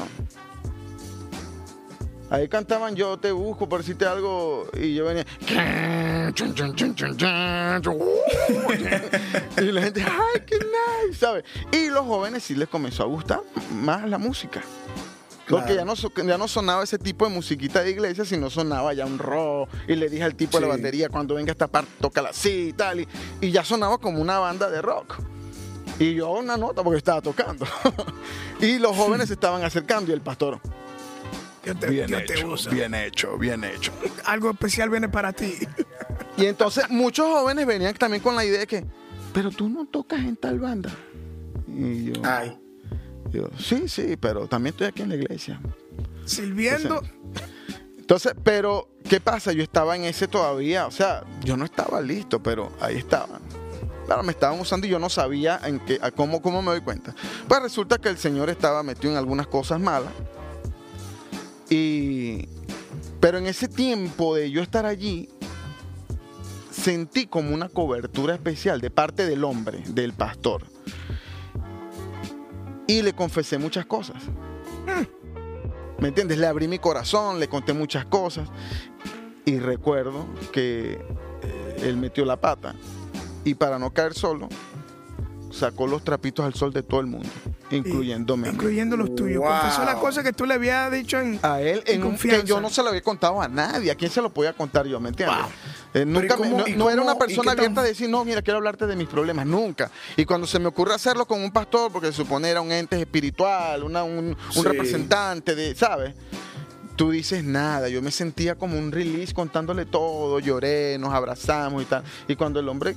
Ahí 2.30 2.48
cantaban 2.48 2.96
Yo 2.96 3.18
te 3.18 3.34
busco 3.34 3.68
por 3.68 3.82
decirte 3.82 4.06
algo 4.06 4.66
y 4.74 4.96
yo 4.96 5.04
venía. 5.04 5.26
Y 9.58 9.64
la 9.64 9.82
gente, 9.82 10.02
¡ay, 10.02 10.42
qué 10.48 10.56
nice! 10.56 11.20
¿Sabes? 11.20 11.44
Y 11.74 11.90
los 11.90 12.06
jóvenes 12.06 12.44
sí 12.44 12.56
les 12.56 12.70
comenzó 12.70 13.04
a 13.04 13.08
gustar 13.08 13.42
más 13.74 14.08
la 14.10 14.18
música. 14.18 14.62
Porque 15.52 15.74
Claro. 15.76 15.94
ya 15.96 16.04
no, 16.24 16.24
ya 16.30 16.38
no 16.40 16.48
sonaba 16.48 16.84
ese 16.84 16.98
tipo 16.98 17.28
de 17.28 17.32
musiquita 17.34 17.84
de 17.84 17.92
iglesia, 17.92 18.26
sino 18.26 18.50
sonaba 18.50 18.94
ya 18.94 19.06
un 19.06 19.20
rock. 19.20 19.70
Y 19.88 19.96
le 19.96 20.10
dije 20.10 20.24
al 20.24 20.34
tipo 20.36 20.58
de 20.60 20.62
la 20.66 20.68
batería, 20.76 21.10
cuando 21.10 21.36
venga 21.36 21.52
esta 21.52 21.68
parte, 21.68 21.92
tócala 22.02 22.30
así 22.30 22.70
y 22.70 22.74
tal. 22.74 23.02
Y, 23.02 23.08
y 23.42 23.52
ya 23.52 23.64
sonaba 23.64 23.98
como 24.00 24.20
una 24.22 24.40
banda 24.40 24.70
de 24.70 24.82
rock. 24.82 25.18
Y 26.00 26.16
yo 26.16 26.32
una 26.32 26.58
nota 26.58 26.82
porque 26.84 26.98
estaba 26.98 27.22
tocando. 27.22 27.66
y 28.60 28.80
los 28.80 28.96
jóvenes 28.98 29.28
se 29.28 29.34
estaban 29.34 29.64
acercando 29.64 30.10
y 30.10 30.14
el 30.14 30.22
pastor. 30.22 30.60
Yo 31.64 31.76
te, 31.76 31.88
Bien 31.92 32.08
yo 32.08 32.18
te 32.26 32.34
hecho, 32.34 32.48
uso. 32.48 32.70
bien 32.72 32.96
hecho, 32.96 33.38
bien 33.38 33.64
hecho. 33.64 33.92
Algo 34.26 34.50
especial 34.50 34.90
viene 34.90 35.10
para 35.10 35.32
ti. 35.34 35.54
Y 36.38 36.46
entonces 36.46 36.90
muchos 36.90 37.28
jóvenes 37.28 37.68
venían 37.68 37.94
también 37.96 38.24
con 38.24 38.36
la 38.36 38.44
idea 38.46 38.62
de 38.62 38.66
que, 38.68 38.86
pero 39.34 39.52
tú 39.52 39.68
no 39.70 39.86
tocas 39.86 40.22
en 40.22 40.38
tal 40.38 40.60
banda. 40.60 40.90
Y 41.68 42.06
yo, 42.06 42.14
Ay, 42.24 42.58
yo, 43.32 43.50
sí, 43.58 43.88
sí, 43.88 44.18
pero 44.20 44.48
también 44.48 44.74
estoy 44.74 44.88
aquí 44.88 45.02
en 45.02 45.10
la 45.10 45.16
iglesia. 45.16 45.60
Sirviendo. 46.26 47.02
Entonces, 47.98 48.34
pero, 48.44 48.90
¿qué 49.08 49.20
pasa? 49.22 49.54
Yo 49.54 49.64
estaba 49.64 49.96
en 49.96 50.04
ese 50.04 50.28
todavía, 50.28 50.86
o 50.86 50.92
sea, 50.92 51.24
yo 51.44 51.56
no 51.56 51.66
estaba 51.66 52.02
listo, 52.02 52.44
pero 52.44 52.72
ahí 52.82 52.98
estaba. 52.98 53.40
Claro, 54.06 54.24
me 54.24 54.32
estaban 54.34 54.60
usando 54.60 54.86
y 54.86 54.90
yo 54.90 55.00
no 55.00 55.10
sabía 55.10 55.60
en 55.64 55.80
qué, 55.80 55.98
a 56.02 56.12
cómo, 56.12 56.42
cómo 56.42 56.62
me 56.62 56.72
doy 56.72 56.82
cuenta. 56.82 57.16
Pues 57.48 57.62
resulta 57.62 57.98
que 57.98 58.10
el 58.10 58.18
Señor 58.18 58.50
estaba 58.50 58.84
metido 58.84 59.12
en 59.12 59.18
algunas 59.18 59.48
cosas 59.48 59.80
malas. 59.80 60.12
Y, 61.70 62.50
pero 63.22 63.38
en 63.38 63.48
ese 63.48 63.70
tiempo 63.70 64.36
de 64.36 64.52
yo 64.52 64.62
estar 64.62 64.86
allí, 64.86 65.30
sentí 66.72 67.28
como 67.28 67.54
una 67.54 67.70
cobertura 67.70 68.34
especial 68.34 68.82
de 68.82 68.90
parte 68.90 69.26
del 69.26 69.44
hombre, 69.44 69.84
del 69.88 70.14
pastor. 70.14 70.64
Y 72.88 73.02
le 73.02 73.14
confesé 73.14 73.58
muchas 73.58 73.86
cosas. 73.86 74.24
¿Me 76.00 76.08
entiendes? 76.08 76.40
Le 76.40 76.48
abrí 76.48 76.68
mi 76.68 76.80
corazón, 76.80 77.40
le 77.40 77.48
conté 77.48 77.74
muchas 77.74 78.06
cosas. 78.06 78.50
Y 79.46 79.60
recuerdo 79.60 80.26
que 80.52 80.94
eh, 80.94 81.78
él 81.84 81.98
metió 81.98 82.26
la 82.26 82.38
pata. 82.42 82.76
Y 83.44 83.54
para 83.56 83.80
no 83.80 83.92
caer 83.92 84.14
solo, 84.14 84.50
sacó 85.52 85.88
los 85.88 86.04
trapitos 86.04 86.46
al 86.46 86.54
sol 86.54 86.74
de 86.74 86.84
todo 86.84 87.02
el 87.02 87.08
mundo, 87.08 87.30
incluyéndome. 87.70 88.50
Incluyendo 88.50 88.98
los 88.98 89.16
tuyos. 89.16 89.40
Wow. 89.40 89.50
Confesó 89.50 89.86
la 89.86 89.96
cosa 89.96 90.24
que 90.24 90.34
tú 90.34 90.46
le 90.46 90.56
habías 90.56 90.92
dicho 90.92 91.20
en. 91.20 91.40
A 91.44 91.62
él, 91.62 91.84
en 91.86 92.02
en 92.02 92.04
un, 92.04 92.12
que 92.12 92.18
confianza. 92.18 92.46
yo 92.46 92.62
no 92.62 92.70
se 92.70 92.82
lo 92.82 92.90
había 92.90 93.02
contado 93.02 93.42
a 93.42 93.48
nadie. 93.48 93.92
¿A 93.92 93.96
quién 93.96 94.12
se 94.12 94.22
lo 94.22 94.32
podía 94.32 94.54
contar 94.54 94.88
yo? 94.88 95.00
¿Me 95.00 95.10
entiendes? 95.10 95.38
Wow. 95.38 95.50
Eh, 95.94 96.06
nunca 96.06 96.36
¿y 96.38 96.40
me- 96.42 96.76
no, 96.78 96.90
era 96.90 97.02
una 97.02 97.16
persona 97.16 97.52
abierta 97.52 97.82
a 97.82 97.84
decir, 97.84 98.10
no, 98.10 98.24
mira, 98.24 98.42
quiero 98.42 98.58
hablarte 98.58 98.88
de 98.88 98.96
mis 98.96 99.08
problemas. 99.08 99.46
Nunca. 99.46 99.92
Y 100.16 100.24
cuando 100.26 100.48
se 100.48 100.58
me 100.60 100.68
ocurre 100.68 100.94
hacerlo 100.94 101.26
con 101.26 101.42
un 101.44 101.52
pastor, 101.52 101.92
porque 101.92 102.08
se 102.08 102.14
supone 102.14 102.50
era 102.50 102.62
un 102.62 102.72
ente 102.72 103.00
espiritual, 103.00 103.84
una- 103.84 104.04
un, 104.04 104.38
representante 104.64 105.54
de, 105.56 105.76
¿sabes? 105.76 106.14
Tú 106.96 107.12
dices 107.12 107.44
nada, 107.44 107.90
yo 107.90 108.02
me 108.02 108.12
sentía 108.12 108.56
como 108.56 108.78
un 108.78 108.92
release 108.92 109.34
contándole 109.34 109.86
todo, 109.86 110.40
lloré, 110.40 110.98
nos 111.00 111.14
abrazamos 111.14 111.82
y 111.82 111.86
tal. 111.86 112.04
Y 112.28 112.36
cuando 112.36 112.60
el 112.60 112.70
hombre 112.70 112.96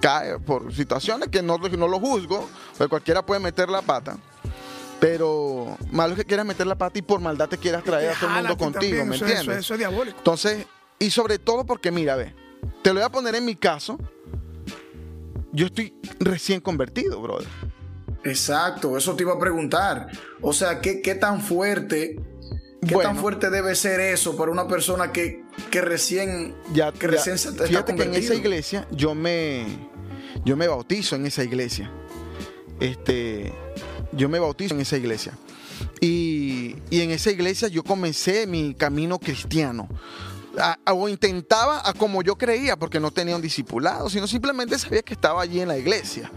cae 0.00 0.38
por 0.38 0.74
situaciones 0.74 1.28
que 1.28 1.40
no, 1.42 1.56
no 1.56 1.88
lo 1.88 1.98
juzgo, 2.00 2.48
porque 2.76 2.88
cualquiera 2.90 3.24
puede 3.24 3.40
meter 3.40 3.68
la 3.70 3.80
pata, 3.80 4.18
pero 5.00 5.76
malo 5.92 6.12
es 6.14 6.18
que 6.20 6.24
quieras 6.24 6.46
meter 6.46 6.66
la 6.66 6.74
pata 6.76 6.98
y 6.98 7.02
por 7.02 7.20
maldad 7.20 7.48
te 7.48 7.58
quieras 7.58 7.84
traer 7.84 8.10
a 8.10 8.14
todo 8.14 8.28
el 8.30 8.34
mundo 8.36 8.56
contigo, 8.56 8.98
también, 8.98 9.08
¿me 9.08 9.16
eso, 9.16 9.24
eso- 9.24 9.34
entiendes? 9.34 9.64
Eso, 9.64 9.74
es 9.74 9.78
diabólico. 9.78 10.18
Entonces, 10.18 10.66
y 10.98 11.10
sobre 11.10 11.38
todo 11.38 11.64
porque, 11.64 11.90
mira, 11.90 12.16
ve, 12.16 12.34
te 12.82 12.90
lo 12.90 13.00
voy 13.00 13.04
a 13.04 13.10
poner 13.10 13.34
en 13.34 13.44
mi 13.44 13.56
caso. 13.56 13.98
Yo 15.52 15.66
estoy 15.66 15.94
recién 16.18 16.60
convertido, 16.60 17.20
brother. 17.20 17.46
Exacto, 18.24 18.96
eso 18.96 19.14
te 19.14 19.22
iba 19.22 19.34
a 19.34 19.38
preguntar. 19.38 20.08
O 20.40 20.52
sea, 20.52 20.80
¿qué, 20.80 21.00
qué 21.02 21.14
tan 21.14 21.40
fuerte, 21.40 22.16
qué 22.86 22.94
Bueno. 22.94 23.10
tan 23.10 23.18
fuerte 23.18 23.50
debe 23.50 23.74
ser 23.74 24.00
eso 24.00 24.36
para 24.36 24.50
una 24.50 24.66
persona 24.66 25.12
que, 25.12 25.44
que 25.70 25.80
recién, 25.80 26.54
Ya, 26.72 26.90
que 26.90 27.06
ya, 27.06 27.12
recién 27.12 27.38
se 27.38 27.50
está 27.50 27.66
fíjate 27.66 27.94
que 27.94 28.02
en 28.02 28.14
esa 28.14 28.34
iglesia 28.34 28.88
yo 28.90 29.14
me 29.14 29.66
yo 30.44 30.56
me 30.56 30.68
bautizo 30.68 31.16
en 31.16 31.26
esa 31.26 31.44
iglesia. 31.44 31.90
Este, 32.80 33.52
yo 34.12 34.28
me 34.28 34.38
bautizo 34.38 34.74
en 34.74 34.80
esa 34.80 34.96
iglesia. 34.96 35.32
Y, 36.00 36.76
y 36.90 37.00
en 37.00 37.10
esa 37.10 37.30
iglesia 37.30 37.68
yo 37.68 37.82
comencé 37.82 38.46
mi 38.46 38.74
camino 38.74 39.18
cristiano. 39.18 39.88
A- 40.60 40.78
a- 40.84 40.92
o 40.94 41.08
intentaba 41.08 41.82
a 41.88 41.92
como 41.92 42.22
yo 42.22 42.36
creía, 42.36 42.76
porque 42.76 43.00
no 43.00 43.10
tenía 43.10 43.36
un 43.36 43.42
discipulado, 43.42 44.08
sino 44.08 44.26
simplemente 44.26 44.78
sabía 44.78 45.02
que 45.02 45.14
estaba 45.14 45.42
allí 45.42 45.60
en 45.60 45.68
la 45.68 45.76
iglesia. 45.78 46.30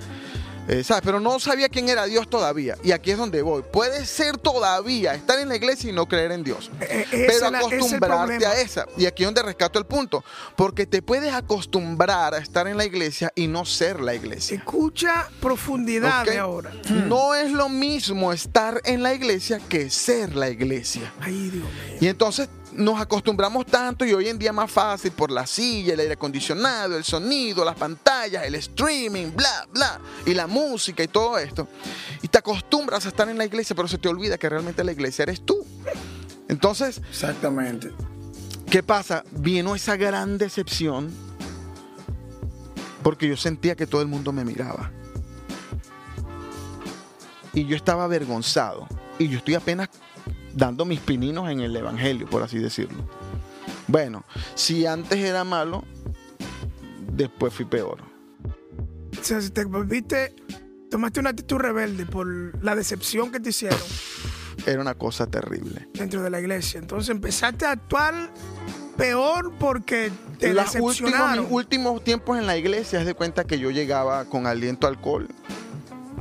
Eh, 0.69 0.83
¿sabes? 0.83 1.01
Pero 1.05 1.21
no 1.21 1.39
sabía 1.39 1.69
quién 1.69 1.87
era 1.87 2.03
Dios 2.07 2.29
todavía. 2.29 2.75
Y 2.83 2.91
aquí 2.91 3.11
es 3.11 3.17
donde 3.17 3.41
voy. 3.41 3.63
Puede 3.71 4.05
ser 4.05 4.37
todavía 4.37 5.15
estar 5.15 5.39
en 5.39 5.47
la 5.47 5.55
iglesia 5.55 5.89
y 5.89 5.93
no 5.93 6.07
creer 6.07 6.33
en 6.33 6.43
Dios. 6.43 6.69
Eh, 6.81 7.05
ese 7.09 7.25
pero 7.27 7.51
la- 7.51 7.59
acostumbrarte 7.59 8.45
a 8.45 8.59
esa. 8.59 8.85
Y 8.97 9.05
aquí 9.05 9.23
es 9.23 9.27
donde 9.27 9.43
rescato 9.43 9.79
el 9.79 9.85
punto. 9.85 10.25
Porque 10.57 10.85
te 10.85 11.01
puedes 11.01 11.33
acostumbrar 11.33 12.33
a 12.33 12.39
estar 12.39 12.67
en 12.67 12.75
la 12.75 12.83
iglesia 12.83 13.31
y 13.33 13.47
no 13.47 13.63
ser 13.63 14.01
la 14.01 14.13
iglesia. 14.13 14.57
Escucha 14.57 15.29
profundidad 15.39 16.25
de 16.25 16.37
ahora. 16.37 16.73
No 17.05 17.33
es 17.33 17.49
lo 17.53 17.69
mismo 17.69 18.33
estar 18.33 18.81
en 18.83 19.03
la 19.03 19.13
iglesia 19.13 19.61
que 19.69 19.89
ser 19.89 20.35
la 20.35 20.49
iglesia. 20.49 21.13
Ay, 21.21 21.49
Dios 21.49 21.63
mío. 21.63 21.97
Y 22.01 22.07
entonces 22.07 22.49
nos 22.77 23.01
acostumbramos 23.01 23.65
tanto 23.65 24.05
y 24.05 24.13
hoy 24.13 24.29
en 24.29 24.37
día 24.37 24.53
más 24.53 24.71
fácil 24.71 25.11
por 25.11 25.31
la 25.31 25.45
silla, 25.47 25.93
el 25.93 25.99
aire 25.99 26.13
acondicionado, 26.13 26.95
el 26.95 27.03
sonido, 27.03 27.65
las 27.65 27.75
pantallas, 27.75 28.45
el 28.45 28.55
streaming, 28.55 29.31
bla, 29.35 29.67
bla, 29.71 29.99
y 30.25 30.33
la 30.33 30.47
música 30.47 31.03
y 31.03 31.07
todo 31.07 31.37
esto. 31.39 31.67
Y 32.21 32.27
te 32.27 32.37
acostumbras 32.37 33.05
a 33.05 33.09
estar 33.09 33.27
en 33.29 33.37
la 33.37 33.45
iglesia, 33.45 33.75
pero 33.75 33.87
se 33.87 33.97
te 33.97 34.07
olvida 34.07 34.37
que 34.37 34.47
realmente 34.47 34.83
la 34.83 34.91
iglesia 34.91 35.23
eres 35.23 35.41
tú. 35.41 35.65
Entonces, 36.47 37.01
Exactamente. 37.09 37.91
¿qué 38.69 38.83
pasa? 38.83 39.23
Vino 39.31 39.75
esa 39.75 39.97
gran 39.97 40.37
decepción 40.37 41.11
porque 43.01 43.27
yo 43.27 43.37
sentía 43.37 43.75
que 43.75 43.87
todo 43.87 44.01
el 44.01 44.07
mundo 44.07 44.31
me 44.31 44.45
miraba. 44.45 44.91
Y 47.53 47.65
yo 47.65 47.75
estaba 47.75 48.03
avergonzado. 48.03 48.87
Y 49.17 49.29
yo 49.29 49.39
estoy 49.39 49.55
apenas 49.55 49.89
dando 50.57 50.85
mis 50.85 50.99
pininos 50.99 51.49
en 51.49 51.59
el 51.61 51.75
Evangelio, 51.75 52.27
por 52.27 52.41
así 52.43 52.57
decirlo. 52.57 53.03
Bueno, 53.87 54.25
si 54.55 54.85
antes 54.85 55.17
era 55.19 55.43
malo, 55.43 55.83
después 57.11 57.53
fui 57.53 57.65
peor. 57.65 57.99
O 59.19 59.23
sea, 59.23 59.39
si 59.39 59.51
te 59.51 59.63
volviste, 59.65 60.35
tomaste 60.89 61.19
una 61.19 61.29
actitud 61.29 61.57
rebelde 61.57 62.05
por 62.05 62.27
la 62.63 62.75
decepción 62.75 63.31
que 63.31 63.39
te 63.39 63.49
hicieron 63.49 63.79
Era 64.65 64.81
una 64.81 64.95
cosa 64.95 65.27
terrible. 65.27 65.87
dentro 65.93 66.21
de 66.21 66.29
la 66.29 66.39
iglesia. 66.39 66.79
Entonces 66.79 67.09
empezaste 67.09 67.65
a 67.65 67.71
actuar 67.71 68.31
peor 68.97 69.53
porque 69.59 70.11
te 70.39 70.53
Los 70.53 70.65
últimos, 70.75 70.97
decepcionaron. 70.97 71.43
mis 71.45 71.53
últimos 71.53 72.03
tiempos 72.03 72.37
en 72.37 72.47
la 72.47 72.57
iglesia, 72.57 72.99
es 72.99 73.05
de 73.05 73.13
cuenta 73.13 73.43
que 73.45 73.59
yo 73.59 73.69
llegaba 73.69 74.25
con 74.25 74.47
aliento 74.47 74.87
a 74.87 74.89
alcohol 74.89 75.27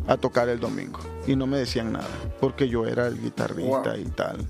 a 0.07 0.17
tocar 0.19 0.49
el 0.51 0.61
domingo 0.61 1.01
y 1.27 1.37
no 1.37 1.47
me 1.47 1.59
decían 1.59 1.93
nada 1.93 2.07
porque 2.41 2.69
yo 2.69 2.87
era 2.87 3.07
el 3.07 3.21
guitarrista 3.21 3.93
Wow. 3.93 4.01
y 4.01 4.05
tal. 4.11 4.47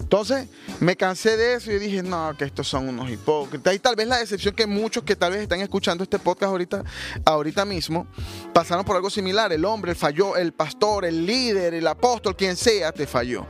Entonces 0.00 0.48
me 0.80 0.96
cansé 0.96 1.36
de 1.36 1.54
eso 1.54 1.72
y 1.72 1.78
dije, 1.78 2.02
no, 2.02 2.34
que 2.38 2.44
estos 2.44 2.68
son 2.68 2.88
unos 2.88 3.10
hipócritas. 3.10 3.74
Y 3.74 3.78
tal 3.80 3.96
vez 3.96 4.06
la 4.06 4.18
decepción 4.18 4.54
que 4.54 4.66
muchos 4.66 5.02
que 5.02 5.16
tal 5.16 5.32
vez 5.32 5.40
están 5.42 5.60
escuchando 5.60 6.04
este 6.04 6.18
podcast 6.18 6.50
ahorita, 6.50 6.84
ahorita 7.24 7.64
mismo, 7.64 8.06
pasaron 8.52 8.84
por 8.84 8.94
algo 8.96 9.10
similar. 9.10 9.52
El 9.52 9.64
hombre, 9.64 9.90
el 9.92 9.96
falló, 9.96 10.36
el 10.36 10.52
pastor, 10.52 11.04
el 11.04 11.26
líder, 11.26 11.74
el 11.74 11.86
apóstol, 11.86 12.36
quien 12.36 12.54
sea, 12.56 12.92
te 12.92 13.06
falló. 13.06 13.44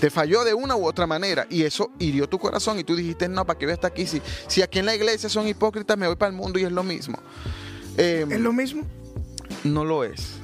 Te 0.00 0.10
falló 0.10 0.42
de 0.42 0.54
una 0.54 0.74
u 0.74 0.84
otra 0.86 1.06
manera 1.06 1.46
y 1.50 1.62
eso 1.62 1.90
hirió 1.98 2.28
tu 2.28 2.38
corazón 2.38 2.78
y 2.78 2.84
tú 2.84 2.96
dijiste, 2.96 3.28
no, 3.28 3.44
¿para 3.46 3.58
qué 3.58 3.66
voy 3.66 3.72
a 3.72 3.74
estar 3.74 3.90
aquí? 3.92 4.06
Si, 4.06 4.20
si 4.48 4.62
aquí 4.62 4.78
en 4.80 4.86
la 4.86 4.94
iglesia 4.96 5.28
son 5.28 5.46
hipócritas, 5.46 5.96
me 5.98 6.06
voy 6.06 6.16
para 6.16 6.30
el 6.30 6.36
mundo 6.36 6.58
y 6.58 6.64
es 6.64 6.72
lo 6.72 6.82
mismo. 6.82 7.18
Eh, 7.96 8.26
¿Es 8.28 8.40
lo 8.40 8.52
mismo? 8.52 8.82
no 9.64 9.84
lo 9.84 10.02
es. 10.04 10.38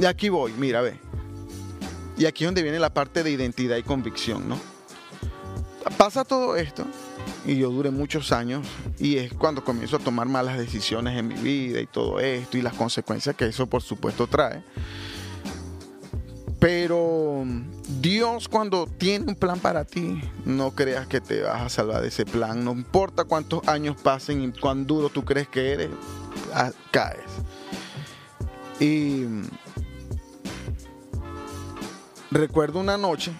Y 0.00 0.06
aquí 0.06 0.30
voy, 0.30 0.54
mira, 0.56 0.80
ve. 0.80 0.98
Y 2.16 2.24
aquí 2.24 2.44
es 2.44 2.48
donde 2.48 2.62
viene 2.62 2.78
la 2.78 2.88
parte 2.88 3.22
de 3.22 3.30
identidad 3.30 3.76
y 3.76 3.82
convicción, 3.82 4.48
¿no? 4.48 4.58
Pasa 5.98 6.24
todo 6.24 6.56
esto 6.56 6.86
y 7.44 7.56
yo 7.56 7.70
duré 7.70 7.90
muchos 7.90 8.32
años 8.32 8.66
y 8.98 9.16
es 9.16 9.34
cuando 9.34 9.62
comienzo 9.62 9.96
a 9.96 9.98
tomar 9.98 10.26
malas 10.26 10.56
decisiones 10.56 11.18
en 11.18 11.28
mi 11.28 11.34
vida 11.34 11.80
y 11.80 11.86
todo 11.86 12.18
esto 12.18 12.56
y 12.56 12.62
las 12.62 12.74
consecuencias 12.74 13.36
que 13.36 13.46
eso 13.46 13.66
por 13.66 13.82
supuesto 13.82 14.26
trae. 14.26 14.64
Pero 16.58 17.44
Dios 18.00 18.48
cuando 18.48 18.86
tiene 18.86 19.26
un 19.26 19.34
plan 19.34 19.58
para 19.60 19.84
ti, 19.84 20.18
no 20.46 20.70
creas 20.70 21.06
que 21.08 21.20
te 21.20 21.42
vas 21.42 21.60
a 21.60 21.68
salvar 21.68 22.00
de 22.00 22.08
ese 22.08 22.24
plan. 22.24 22.64
No 22.64 22.72
importa 22.72 23.24
cuántos 23.24 23.68
años 23.68 23.96
pasen 24.02 24.42
y 24.42 24.52
cuán 24.52 24.86
duro 24.86 25.10
tú 25.10 25.26
crees 25.26 25.48
que 25.48 25.72
eres, 25.72 25.90
ah, 26.54 26.70
caes. 26.90 27.20
Y 28.78 29.26
recuerdo 32.30 32.80
una 32.80 32.96
noche, 32.96 33.32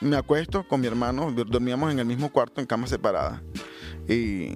me 0.00 0.16
acuesto 0.16 0.66
con 0.66 0.80
mi 0.80 0.86
hermano, 0.86 1.30
dormíamos 1.32 1.92
en 1.92 1.98
el 1.98 2.06
mismo 2.06 2.30
cuarto 2.30 2.60
en 2.60 2.66
camas 2.66 2.90
separadas. 2.90 3.40
Y 4.08 4.54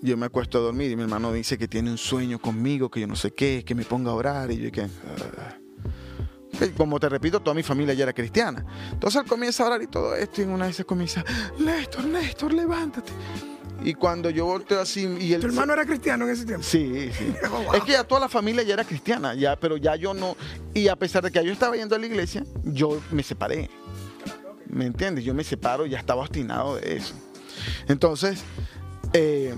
yo 0.00 0.16
me 0.16 0.26
acuesto 0.26 0.58
a 0.58 0.60
dormir 0.60 0.90
y 0.90 0.96
mi 0.96 1.02
hermano 1.02 1.32
dice 1.32 1.56
que 1.56 1.68
tiene 1.68 1.90
un 1.90 1.98
sueño 1.98 2.40
conmigo, 2.40 2.90
que 2.90 3.00
yo 3.00 3.06
no 3.06 3.14
sé 3.16 3.32
qué, 3.32 3.64
que 3.64 3.74
me 3.74 3.84
ponga 3.84 4.10
a 4.10 4.14
orar. 4.14 4.50
Y 4.50 4.58
yo 4.58 4.72
que... 4.72 4.82
"Ah". 4.82 5.56
Como 6.76 7.00
te 7.00 7.08
repito, 7.08 7.40
toda 7.40 7.54
mi 7.54 7.62
familia 7.62 7.94
ya 7.94 8.04
era 8.04 8.12
cristiana. 8.12 8.64
Entonces 8.92 9.22
él 9.22 9.28
comienza 9.28 9.64
a 9.64 9.66
orar 9.68 9.82
y 9.82 9.86
todo 9.86 10.14
esto, 10.14 10.40
y 10.40 10.44
en 10.44 10.50
una 10.50 10.66
vez 10.66 10.76
se 10.76 10.84
comienza, 10.84 11.24
Néstor, 11.58 12.04
Néstor, 12.04 12.52
levántate. 12.52 13.12
Y 13.84 13.94
cuando 13.94 14.30
yo 14.30 14.46
volteo 14.46 14.80
así, 14.80 15.06
y 15.18 15.32
él. 15.32 15.40
¿Tu 15.40 15.48
hermano 15.48 15.72
era 15.72 15.84
cristiano 15.84 16.24
en 16.24 16.30
ese 16.30 16.44
tiempo? 16.44 16.62
Sí, 16.64 17.10
sí. 17.16 17.34
Oh, 17.52 17.62
wow. 17.64 17.74
Es 17.74 17.82
que 17.82 17.92
ya 17.92 18.04
toda 18.04 18.20
la 18.20 18.28
familia 18.28 18.62
ya 18.62 18.74
era 18.74 18.84
cristiana, 18.84 19.34
ya, 19.34 19.56
pero 19.56 19.76
ya 19.76 19.96
yo 19.96 20.14
no. 20.14 20.36
Y 20.74 20.88
a 20.88 20.96
pesar 20.96 21.22
de 21.24 21.30
que 21.30 21.44
yo 21.44 21.52
estaba 21.52 21.76
yendo 21.76 21.96
a 21.96 21.98
la 21.98 22.06
iglesia, 22.06 22.44
yo 22.62 23.00
me 23.10 23.22
separé. 23.22 23.68
¿Me 24.66 24.86
entiendes? 24.86 25.24
Yo 25.24 25.34
me 25.34 25.44
separo, 25.44 25.84
ya 25.86 25.98
estaba 25.98 26.22
obstinado 26.22 26.76
de 26.76 26.96
eso. 26.96 27.14
Entonces, 27.88 28.42
eh, 29.12 29.54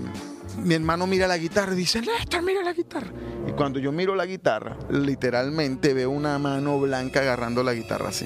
mi 0.57 0.73
hermano 0.73 1.07
mira 1.07 1.27
la 1.27 1.37
guitarra 1.37 1.73
y 1.73 1.77
dice, 1.77 2.01
Néstor, 2.01 2.41
mira 2.41 2.61
la 2.63 2.73
guitarra. 2.73 3.11
Y 3.47 3.51
cuando 3.51 3.79
yo 3.79 3.91
miro 3.91 4.15
la 4.15 4.25
guitarra, 4.25 4.75
literalmente 4.89 5.93
veo 5.93 6.09
una 6.09 6.37
mano 6.39 6.79
blanca 6.79 7.21
agarrando 7.21 7.63
la 7.63 7.73
guitarra 7.73 8.09
así. 8.09 8.25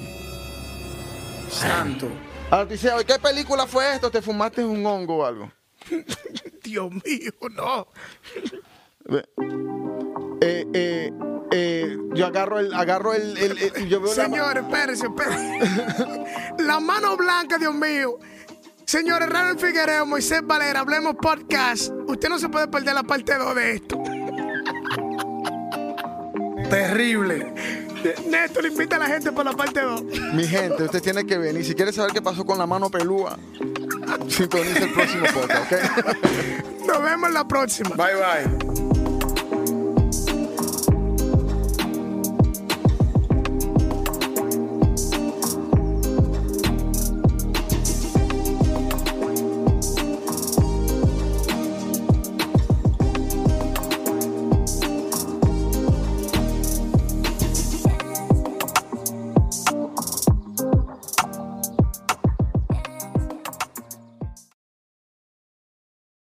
Santo. 1.50 2.08
Ahora 2.50 2.66
te 2.66 2.74
dice, 2.74 2.90
"Oye, 2.92 3.04
¿qué 3.04 3.18
película 3.18 3.66
fue 3.66 3.94
esto? 3.94 4.10
¿Te 4.10 4.22
fumaste 4.22 4.64
un 4.64 4.84
hongo 4.84 5.18
o 5.18 5.24
algo? 5.26 5.52
Dios 6.62 6.90
mío, 6.92 7.32
no. 7.54 7.88
Eh, 10.42 10.66
eh, 10.72 11.12
eh, 11.52 11.96
yo 12.14 12.26
agarro 12.26 12.58
el, 12.60 12.72
agarro 12.74 13.12
el, 13.14 13.36
el- 13.38 13.58
el- 13.58 13.88
yo 13.88 14.00
veo 14.00 14.14
la 14.14 14.60
espérense, 14.60 15.06
espérense. 15.06 16.24
La 16.58 16.80
mano 16.80 17.16
blanca, 17.16 17.58
Dios 17.58 17.74
mío. 17.74 18.18
Señores, 18.84 19.28
Ronald 19.28 19.58
Figuereo, 19.60 20.04
Moisés 20.06 20.40
Valera, 20.44 20.80
Hablemos 20.80 21.14
Podcast. 21.20 21.92
Usted 22.06 22.28
no 22.28 22.38
se 22.38 22.48
puede 22.48 22.68
perder 22.68 22.94
la 22.94 23.02
parte 23.04 23.34
2 23.36 23.54
de 23.54 23.74
esto. 23.74 24.02
Terrible. 26.68 27.52
Néstor, 28.28 28.66
invita 28.66 28.96
a 28.96 28.98
la 29.00 29.06
gente 29.06 29.32
por 29.32 29.44
la 29.44 29.52
parte 29.52 29.80
2. 29.80 30.02
Mi 30.34 30.46
gente, 30.46 30.84
usted 30.84 31.02
tiene 31.02 31.26
que 31.26 31.38
venir. 31.38 31.64
Si 31.64 31.74
quiere 31.74 31.92
saber 31.92 32.12
qué 32.12 32.22
pasó 32.22 32.44
con 32.44 32.58
la 32.58 32.66
mano 32.66 32.90
pelúa, 32.90 33.38
sintoniza 34.28 34.84
el 34.84 34.92
próximo 34.92 35.24
podcast, 35.32 35.72
¿ok? 35.72 36.86
Nos 36.86 37.02
vemos 37.02 37.28
en 37.28 37.34
la 37.34 37.46
próxima. 37.46 37.90
Bye 37.90 38.14
bye. 38.14 38.99